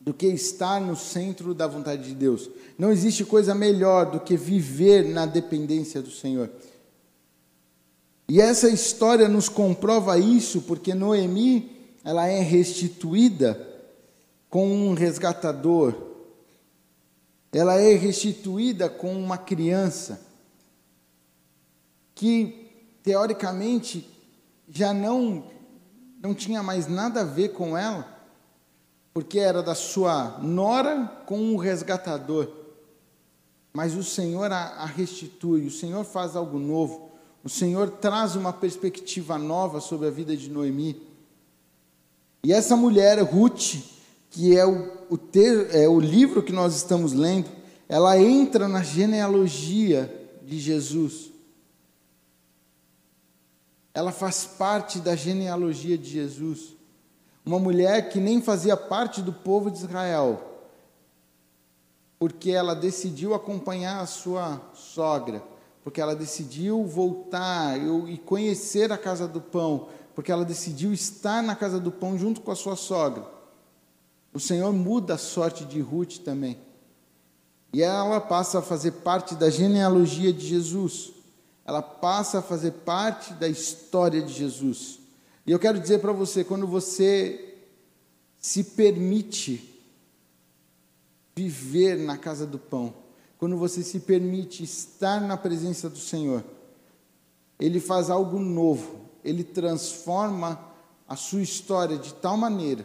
do 0.00 0.12
que 0.12 0.26
estar 0.26 0.80
no 0.80 0.96
centro 0.96 1.54
da 1.54 1.66
vontade 1.66 2.08
de 2.08 2.14
Deus. 2.14 2.50
Não 2.76 2.90
existe 2.90 3.24
coisa 3.24 3.54
melhor 3.54 4.10
do 4.10 4.18
que 4.18 4.36
viver 4.36 5.08
na 5.08 5.26
dependência 5.26 6.02
do 6.02 6.10
Senhor. 6.10 6.50
E 8.28 8.40
essa 8.40 8.68
história 8.68 9.28
nos 9.28 9.48
comprova 9.48 10.18
isso, 10.18 10.62
porque 10.62 10.94
Noemi, 10.94 11.70
ela 12.02 12.26
é 12.26 12.40
restituída 12.40 13.68
com 14.48 14.66
um 14.66 14.94
resgatador. 14.94 15.94
Ela 17.52 17.78
é 17.78 17.94
restituída 17.94 18.88
com 18.88 19.14
uma 19.14 19.38
criança 19.38 20.20
que 22.14 22.61
teoricamente 23.02 24.08
já 24.68 24.94
não 24.94 25.44
não 26.22 26.32
tinha 26.32 26.62
mais 26.62 26.86
nada 26.86 27.22
a 27.22 27.24
ver 27.24 27.48
com 27.48 27.76
ela, 27.76 28.06
porque 29.12 29.40
era 29.40 29.60
da 29.60 29.74
sua 29.74 30.38
nora 30.40 31.22
com 31.26 31.36
um 31.36 31.56
resgatador. 31.56 32.48
Mas 33.72 33.96
o 33.96 34.04
Senhor 34.04 34.52
a, 34.52 34.84
restitui, 34.84 35.66
o 35.66 35.70
Senhor 35.70 36.04
faz 36.04 36.36
algo 36.36 36.60
novo, 36.60 37.10
o 37.42 37.48
Senhor 37.48 37.90
traz 37.90 38.36
uma 38.36 38.52
perspectiva 38.52 39.36
nova 39.36 39.80
sobre 39.80 40.06
a 40.06 40.10
vida 40.12 40.36
de 40.36 40.48
Noemi. 40.48 41.02
E 42.44 42.52
essa 42.52 42.76
mulher, 42.76 43.20
Ruth, 43.22 43.78
que 44.30 44.56
é 44.56 44.64
o, 44.64 44.92
o, 45.10 45.18
ter, 45.18 45.74
é 45.74 45.88
o 45.88 45.98
livro 45.98 46.40
que 46.40 46.52
nós 46.52 46.76
estamos 46.76 47.12
lendo, 47.12 47.50
ela 47.88 48.16
entra 48.16 48.68
na 48.68 48.82
genealogia 48.82 50.08
de 50.44 50.58
Jesus 50.60 51.31
ela 53.94 54.10
faz 54.10 54.44
parte 54.44 54.98
da 54.98 55.14
genealogia 55.14 55.98
de 55.98 56.08
Jesus. 56.08 56.76
Uma 57.44 57.58
mulher 57.58 58.08
que 58.08 58.18
nem 58.18 58.40
fazia 58.40 58.76
parte 58.76 59.20
do 59.20 59.32
povo 59.32 59.70
de 59.70 59.78
Israel, 59.78 60.40
porque 62.18 62.50
ela 62.52 62.74
decidiu 62.74 63.34
acompanhar 63.34 64.00
a 64.00 64.06
sua 64.06 64.60
sogra, 64.74 65.42
porque 65.82 66.00
ela 66.00 66.14
decidiu 66.14 66.84
voltar 66.84 67.76
e 68.08 68.16
conhecer 68.18 68.92
a 68.92 68.98
casa 68.98 69.26
do 69.26 69.40
pão, 69.40 69.88
porque 70.14 70.30
ela 70.30 70.44
decidiu 70.44 70.92
estar 70.92 71.42
na 71.42 71.56
casa 71.56 71.80
do 71.80 71.90
pão 71.90 72.16
junto 72.16 72.40
com 72.40 72.52
a 72.52 72.56
sua 72.56 72.76
sogra. 72.76 73.26
O 74.32 74.40
Senhor 74.40 74.72
muda 74.72 75.14
a 75.14 75.18
sorte 75.18 75.64
de 75.64 75.80
Ruth 75.80 76.18
também. 76.18 76.58
E 77.72 77.82
ela 77.82 78.20
passa 78.20 78.60
a 78.60 78.62
fazer 78.62 78.92
parte 78.92 79.34
da 79.34 79.50
genealogia 79.50 80.32
de 80.32 80.46
Jesus 80.46 81.11
ela 81.64 81.82
passa 81.82 82.38
a 82.38 82.42
fazer 82.42 82.72
parte 82.72 83.32
da 83.34 83.48
história 83.48 84.20
de 84.20 84.32
Jesus. 84.32 84.98
E 85.46 85.52
eu 85.52 85.58
quero 85.58 85.78
dizer 85.78 86.00
para 86.00 86.12
você, 86.12 86.44
quando 86.44 86.66
você 86.66 87.56
se 88.38 88.64
permite 88.64 89.80
viver 91.34 91.96
na 91.98 92.16
casa 92.16 92.46
do 92.46 92.58
pão, 92.58 92.94
quando 93.38 93.56
você 93.56 93.82
se 93.82 94.00
permite 94.00 94.62
estar 94.62 95.20
na 95.20 95.36
presença 95.36 95.88
do 95.88 95.98
Senhor, 95.98 96.44
Ele 97.58 97.80
faz 97.80 98.10
algo 98.10 98.38
novo, 98.38 99.00
Ele 99.24 99.42
transforma 99.44 100.60
a 101.08 101.16
sua 101.16 101.42
história 101.42 101.96
de 101.96 102.14
tal 102.14 102.36
maneira 102.36 102.84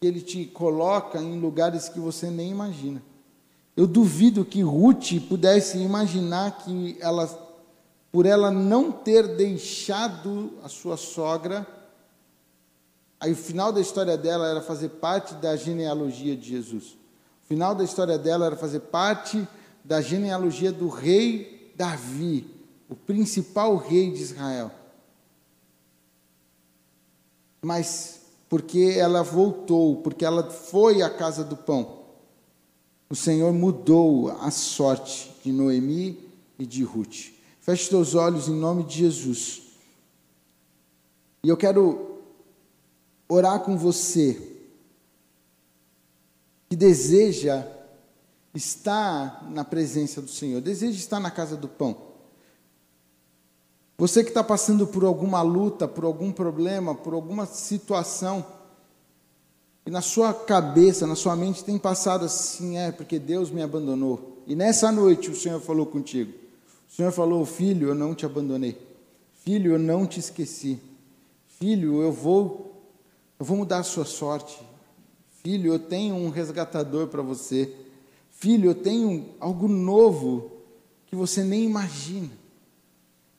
que 0.00 0.06
Ele 0.06 0.20
te 0.20 0.46
coloca 0.46 1.20
em 1.20 1.38
lugares 1.38 1.88
que 1.88 2.00
você 2.00 2.30
nem 2.30 2.50
imagina. 2.50 3.02
Eu 3.80 3.86
duvido 3.86 4.44
que 4.44 4.60
Ruth 4.60 5.18
pudesse 5.26 5.78
imaginar 5.78 6.58
que 6.58 6.98
ela, 7.00 7.26
por 8.12 8.26
ela 8.26 8.50
não 8.50 8.92
ter 8.92 9.26
deixado 9.36 10.52
a 10.62 10.68
sua 10.68 10.98
sogra, 10.98 11.66
aí 13.18 13.32
o 13.32 13.36
final 13.36 13.72
da 13.72 13.80
história 13.80 14.18
dela 14.18 14.46
era 14.48 14.60
fazer 14.60 14.90
parte 14.90 15.32
da 15.36 15.56
genealogia 15.56 16.36
de 16.36 16.46
Jesus. 16.46 16.98
O 17.42 17.46
final 17.48 17.74
da 17.74 17.82
história 17.82 18.18
dela 18.18 18.44
era 18.44 18.54
fazer 18.54 18.80
parte 18.80 19.48
da 19.82 20.02
genealogia 20.02 20.70
do 20.70 20.90
rei 20.90 21.72
Davi, 21.74 22.54
o 22.86 22.94
principal 22.94 23.76
rei 23.76 24.10
de 24.10 24.20
Israel. 24.20 24.70
Mas 27.62 28.26
porque 28.46 28.94
ela 28.98 29.22
voltou, 29.22 30.02
porque 30.02 30.22
ela 30.22 30.50
foi 30.50 31.00
à 31.00 31.08
casa 31.08 31.42
do 31.42 31.56
pão 31.56 31.99
o 33.10 33.16
Senhor 33.16 33.52
mudou 33.52 34.30
a 34.30 34.52
sorte 34.52 35.34
de 35.42 35.50
Noemi 35.50 36.16
e 36.56 36.64
de 36.64 36.84
Ruth. 36.84 37.32
Feche 37.60 37.88
seus 37.88 38.14
olhos 38.14 38.46
em 38.46 38.54
nome 38.54 38.84
de 38.84 38.98
Jesus. 38.98 39.62
E 41.42 41.48
eu 41.48 41.56
quero 41.56 42.20
orar 43.28 43.60
com 43.60 43.76
você 43.76 44.58
que 46.68 46.76
deseja 46.76 47.66
estar 48.54 49.50
na 49.50 49.64
presença 49.64 50.22
do 50.22 50.28
Senhor, 50.28 50.60
deseja 50.60 50.96
estar 50.96 51.18
na 51.18 51.32
casa 51.32 51.56
do 51.56 51.66
pão. 51.66 52.10
Você 53.98 54.22
que 54.22 54.30
está 54.30 54.44
passando 54.44 54.86
por 54.86 55.04
alguma 55.04 55.42
luta, 55.42 55.88
por 55.88 56.04
algum 56.04 56.30
problema, 56.30 56.94
por 56.94 57.12
alguma 57.12 57.44
situação, 57.44 58.46
e 59.90 59.92
na 59.92 60.00
sua 60.00 60.32
cabeça, 60.32 61.04
na 61.04 61.16
sua 61.16 61.34
mente 61.34 61.64
tem 61.64 61.76
passado 61.76 62.24
assim, 62.24 62.78
é 62.78 62.92
porque 62.92 63.18
Deus 63.18 63.50
me 63.50 63.60
abandonou. 63.60 64.40
E 64.46 64.54
nessa 64.54 64.92
noite 64.92 65.28
o 65.28 65.34
Senhor 65.34 65.60
falou 65.60 65.84
contigo. 65.84 66.32
O 66.88 66.94
Senhor 66.94 67.10
falou: 67.10 67.44
"Filho, 67.44 67.88
eu 67.88 67.94
não 67.96 68.14
te 68.14 68.24
abandonei. 68.24 68.80
Filho, 69.42 69.72
eu 69.72 69.80
não 69.80 70.06
te 70.06 70.20
esqueci. 70.20 70.78
Filho, 71.58 72.00
eu 72.00 72.12
vou 72.12 72.72
eu 73.36 73.44
vou 73.44 73.56
mudar 73.56 73.78
a 73.78 73.82
sua 73.82 74.04
sorte. 74.04 74.62
Filho, 75.42 75.72
eu 75.72 75.78
tenho 75.80 76.14
um 76.14 76.30
resgatador 76.30 77.08
para 77.08 77.20
você. 77.20 77.74
Filho, 78.30 78.70
eu 78.70 78.74
tenho 78.76 79.30
algo 79.40 79.66
novo 79.66 80.52
que 81.08 81.16
você 81.16 81.42
nem 81.42 81.64
imagina. 81.64 82.30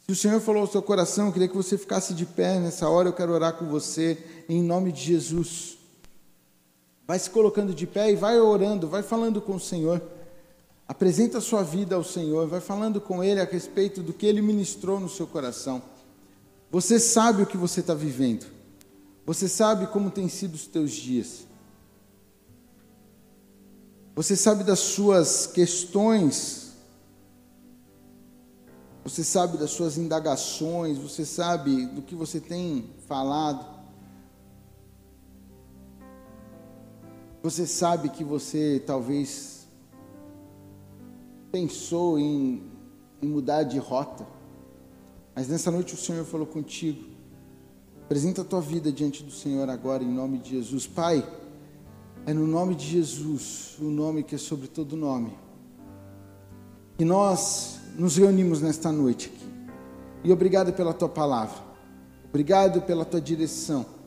Se 0.06 0.12
o 0.12 0.16
Senhor 0.18 0.42
falou 0.42 0.64
ao 0.64 0.68
seu 0.68 0.82
coração, 0.82 1.28
eu 1.28 1.32
queria 1.32 1.48
que 1.48 1.56
você 1.56 1.78
ficasse 1.78 2.14
de 2.14 2.26
pé 2.26 2.60
nessa 2.60 2.90
hora, 2.90 3.08
eu 3.08 3.14
quero 3.14 3.32
orar 3.32 3.54
com 3.54 3.68
você 3.68 4.18
em 4.50 4.62
nome 4.62 4.92
de 4.92 5.02
Jesus. 5.02 5.80
Vai 7.08 7.20
se 7.20 7.30
colocando 7.30 7.74
de 7.74 7.86
pé 7.86 8.12
e 8.12 8.16
vai 8.16 8.40
orando, 8.40 8.88
vai 8.88 9.04
falando 9.04 9.42
com 9.42 9.56
o 9.56 9.60
Senhor. 9.60 10.02
Apresenta 10.88 11.38
a 11.38 11.42
sua 11.42 11.64
vida 11.64 11.96
ao 11.96 12.04
Senhor, 12.04 12.48
vai 12.48 12.60
falando 12.60 13.00
com 13.00 13.24
Ele 13.24 13.40
a 13.40 13.46
respeito 13.46 14.02
do 14.02 14.14
que 14.14 14.26
Ele 14.26 14.42
ministrou 14.42 15.00
no 15.00 15.10
seu 15.10 15.26
coração. 15.26 15.82
Você 16.70 17.00
sabe 17.00 17.44
o 17.44 17.46
que 17.46 17.58
você 17.58 17.82
está 17.82 17.94
vivendo. 17.94 18.46
Você 19.26 19.48
sabe 19.48 19.88
como 19.88 20.10
têm 20.10 20.28
sido 20.30 20.56
os 20.56 20.66
teus 20.66 20.92
dias. 20.92 21.46
Você 24.16 24.36
sabe 24.36 24.64
das 24.64 24.80
suas 24.80 25.48
questões. 25.48 26.72
Você 29.04 29.24
sabe 29.24 29.58
das 29.58 29.72
suas 29.72 29.98
indagações. 29.98 30.98
Você 30.98 31.26
sabe 31.26 31.86
do 31.88 32.02
que 32.02 32.16
você 32.16 32.40
tem 32.40 32.90
falado. 33.08 33.81
Você 37.44 37.66
sabe 37.66 38.10
que 38.10 38.24
você 38.24 38.82
talvez 38.86 39.68
pensou 41.52 42.20
em, 42.20 42.64
em 43.22 43.28
mudar 43.28 43.64
de 43.64 43.80
rota, 43.80 44.26
mas 45.36 45.48
nessa 45.48 45.72
noite 45.72 45.96
o 45.96 45.98
Senhor 45.98 46.24
falou 46.24 46.46
contigo. 46.46 47.04
Apresenta 48.04 48.42
a 48.42 48.46
tua 48.46 48.62
vida 48.62 48.92
diante 48.92 49.24
do 49.24 49.32
Senhor 49.32 49.70
agora, 49.70 50.04
em 50.04 50.12
nome 50.12 50.38
de 50.38 50.52
Jesus. 50.52 50.86
Pai, 50.86 51.28
é 52.28 52.34
no 52.34 52.46
nome 52.46 52.76
de 52.76 52.86
Jesus, 52.86 53.76
o 53.80 53.86
nome 53.86 54.22
que 54.22 54.36
é 54.36 54.38
sobre 54.38 54.68
todo 54.68 54.96
nome, 54.96 55.36
que 56.98 57.06
nós 57.06 57.80
nos 57.98 58.18
reunimos 58.18 58.62
nesta 58.62 58.92
noite 58.92 59.32
aqui. 59.34 59.50
E 60.24 60.32
obrigado 60.32 60.72
pela 60.74 60.94
tua 60.94 61.10
palavra, 61.10 61.58
obrigado 62.30 62.84
pela 62.84 63.04
tua 63.04 63.20
direção. 63.20 64.01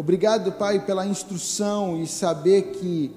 Obrigado, 0.00 0.52
Pai, 0.52 0.82
pela 0.86 1.06
instrução 1.06 2.02
e 2.02 2.06
saber 2.06 2.72
que 2.72 3.14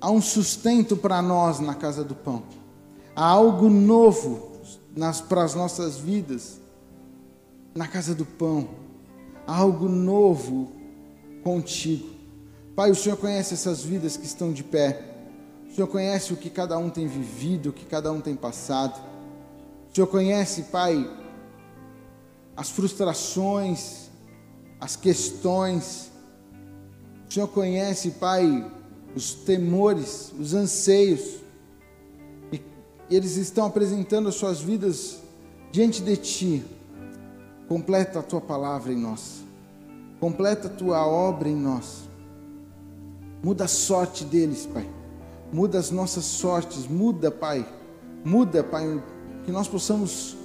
há 0.00 0.10
um 0.10 0.22
sustento 0.22 0.96
para 0.96 1.20
nós 1.20 1.60
na 1.60 1.74
casa 1.74 2.02
do 2.02 2.14
pão. 2.14 2.42
Há 3.14 3.22
algo 3.22 3.68
novo 3.68 4.52
para 5.28 5.44
as 5.44 5.54
nossas 5.54 5.98
vidas 5.98 6.58
na 7.74 7.86
casa 7.86 8.14
do 8.14 8.24
pão. 8.24 8.66
Há 9.46 9.54
algo 9.58 9.90
novo 9.90 10.72
contigo. 11.42 12.08
Pai, 12.74 12.90
o 12.90 12.94
Senhor 12.94 13.18
conhece 13.18 13.52
essas 13.52 13.82
vidas 13.82 14.16
que 14.16 14.24
estão 14.24 14.54
de 14.54 14.64
pé. 14.64 15.04
O 15.70 15.74
Senhor 15.74 15.86
conhece 15.86 16.32
o 16.32 16.36
que 16.38 16.48
cada 16.48 16.78
um 16.78 16.88
tem 16.88 17.06
vivido, 17.06 17.68
o 17.68 17.72
que 17.74 17.84
cada 17.84 18.10
um 18.10 18.22
tem 18.22 18.34
passado. 18.34 18.98
O 19.90 19.94
Senhor 19.94 20.06
conhece, 20.06 20.62
Pai, 20.62 21.06
as 22.56 22.70
frustrações, 22.70 24.03
as 24.80 24.96
questões. 24.96 26.10
O 27.28 27.32
Senhor 27.32 27.48
conhece, 27.48 28.12
Pai, 28.12 28.70
os 29.14 29.34
temores, 29.34 30.32
os 30.38 30.54
anseios. 30.54 31.40
E 32.52 32.60
eles 33.10 33.36
estão 33.36 33.66
apresentando 33.66 34.28
as 34.28 34.34
suas 34.34 34.60
vidas 34.60 35.18
diante 35.70 36.02
de 36.02 36.16
Ti. 36.16 36.64
Completa 37.68 38.20
a 38.20 38.22
Tua 38.22 38.40
palavra 38.40 38.92
em 38.92 38.96
nós. 38.96 39.42
Completa 40.20 40.68
a 40.68 40.70
Tua 40.70 41.06
obra 41.06 41.48
em 41.48 41.56
nós. 41.56 42.04
Muda 43.42 43.64
a 43.64 43.68
sorte 43.68 44.24
deles, 44.24 44.66
Pai. 44.66 44.88
Muda 45.52 45.78
as 45.78 45.90
nossas 45.90 46.24
sortes. 46.24 46.86
Muda, 46.86 47.30
Pai. 47.30 47.66
Muda, 48.24 48.64
Pai. 48.64 49.02
Que 49.44 49.52
nós 49.52 49.68
possamos 49.68 50.36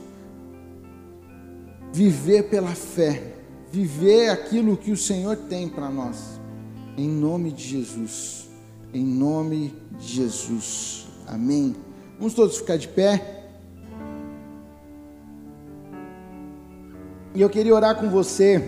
viver 1.93 2.49
pela 2.49 2.75
fé. 2.75 3.38
Viver 3.71 4.29
aquilo 4.29 4.75
que 4.75 4.91
o 4.91 4.97
Senhor 4.97 5.35
tem 5.35 5.69
para 5.69 5.89
nós. 5.89 6.39
Em 6.97 7.07
nome 7.07 7.51
de 7.51 7.63
Jesus. 7.63 8.49
Em 8.93 9.05
nome 9.05 9.75
de 9.99 10.07
Jesus. 10.07 11.07
Amém. 11.27 11.75
Vamos 12.17 12.33
todos 12.33 12.57
ficar 12.57 12.77
de 12.77 12.87
pé. 12.87 13.39
E 17.35 17.41
eu 17.41 17.49
queria 17.49 17.75
orar 17.75 17.95
com 17.95 18.09
você, 18.09 18.59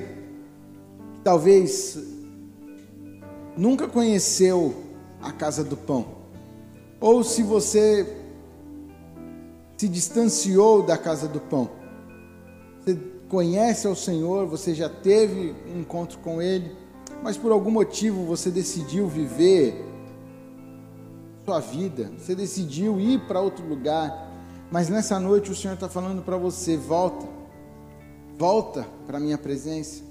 que 1.13 1.19
talvez 1.23 1.97
nunca 3.57 3.87
conheceu 3.87 4.75
a 5.21 5.31
casa 5.31 5.63
do 5.63 5.75
pão, 5.75 6.05
ou 6.99 7.23
se 7.23 7.43
você 7.43 8.17
se 9.77 9.87
distanciou 9.87 10.83
da 10.83 10.97
casa 10.97 11.27
do 11.27 11.39
pão, 11.39 11.69
você 12.83 12.97
conhece 13.29 13.87
ao 13.87 13.95
Senhor, 13.95 14.47
você 14.47 14.73
já 14.73 14.89
teve 14.89 15.55
um 15.73 15.79
encontro 15.79 16.19
com 16.19 16.41
Ele, 16.41 16.75
mas 17.23 17.37
por 17.37 17.51
algum 17.51 17.71
motivo 17.71 18.25
você 18.25 18.49
decidiu 18.49 19.07
viver 19.07 19.85
sua 21.45 21.59
vida, 21.59 22.11
você 22.17 22.35
decidiu 22.35 22.99
ir 22.99 23.19
para 23.27 23.39
outro 23.39 23.65
lugar, 23.67 24.29
mas 24.71 24.89
nessa 24.89 25.19
noite 25.19 25.51
o 25.51 25.55
Senhor 25.55 25.73
está 25.73 25.89
falando 25.89 26.21
para 26.21 26.37
você: 26.37 26.77
volta 26.77 27.41
Volta 28.41 28.87
para 29.05 29.19
a 29.19 29.21
minha 29.21 29.37
presença. 29.37 30.01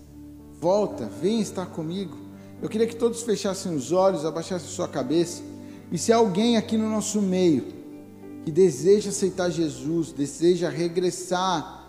Volta, 0.61 1.11
vem 1.21 1.41
estar 1.41 1.67
comigo. 1.67 2.17
Eu 2.63 2.69
queria 2.69 2.87
que 2.87 2.95
todos 2.95 3.25
fechassem 3.25 3.75
os 3.75 3.91
olhos, 3.91 4.25
abaixassem 4.25 4.69
sua 4.69 4.87
cabeça. 4.87 5.43
E 5.91 5.99
se 5.99 6.13
alguém 6.13 6.57
aqui 6.57 6.77
no 6.77 6.89
nosso 6.89 7.21
meio 7.21 7.65
que 8.45 8.53
deseja 8.53 9.11
aceitar 9.11 9.51
Jesus, 9.51 10.13
deseja 10.13 10.69
regressar 10.69 11.80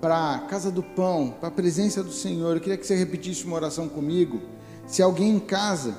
para 0.00 0.34
a 0.34 0.38
casa 0.40 0.70
do 0.70 0.82
pão, 0.82 1.34
para 1.38 1.48
a 1.48 1.52
presença 1.52 2.02
do 2.02 2.12
Senhor, 2.12 2.56
eu 2.56 2.60
queria 2.60 2.76
que 2.76 2.86
você 2.86 2.94
repetisse 2.94 3.44
uma 3.44 3.56
oração 3.56 3.88
comigo. 3.88 4.40
Se 4.86 5.02
alguém 5.02 5.30
em 5.30 5.40
casa, 5.40 5.96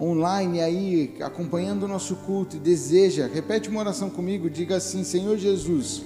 online 0.00 0.60
aí, 0.60 1.16
acompanhando 1.20 1.84
o 1.84 1.88
nosso 1.88 2.16
culto 2.16 2.56
deseja, 2.56 3.28
repete 3.32 3.68
uma 3.68 3.80
oração 3.80 4.10
comigo, 4.10 4.50
diga 4.50 4.76
assim: 4.76 5.04
Senhor 5.04 5.36
Jesus, 5.36 6.02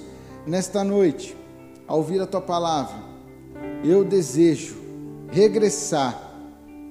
nesta 0.46 0.82
noite 0.82 1.36
ao 1.86 1.98
ouvir 1.98 2.20
a 2.20 2.26
tua 2.26 2.40
palavra, 2.40 2.98
eu 3.84 4.04
desejo 4.04 4.76
regressar, 5.30 6.20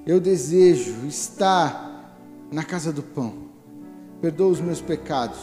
eu 0.06 0.18
desejo 0.18 1.06
estar 1.06 2.16
na 2.50 2.64
casa 2.64 2.92
do 2.92 3.02
pão. 3.02 3.48
Perdoa 4.20 4.48
os 4.48 4.60
meus 4.60 4.80
pecados, 4.80 5.38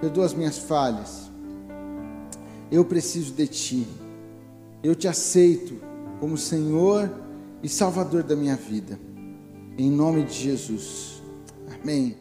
perdoa 0.00 0.26
as 0.26 0.34
minhas 0.34 0.58
falhas. 0.58 1.23
Eu 2.74 2.84
preciso 2.84 3.32
de 3.34 3.46
ti. 3.46 3.86
Eu 4.82 4.96
te 4.96 5.06
aceito 5.06 5.80
como 6.18 6.36
Senhor 6.36 7.08
e 7.62 7.68
Salvador 7.68 8.24
da 8.24 8.34
minha 8.34 8.56
vida. 8.56 8.98
Em 9.78 9.88
nome 9.88 10.24
de 10.24 10.34
Jesus. 10.34 11.22
Amém. 11.80 12.16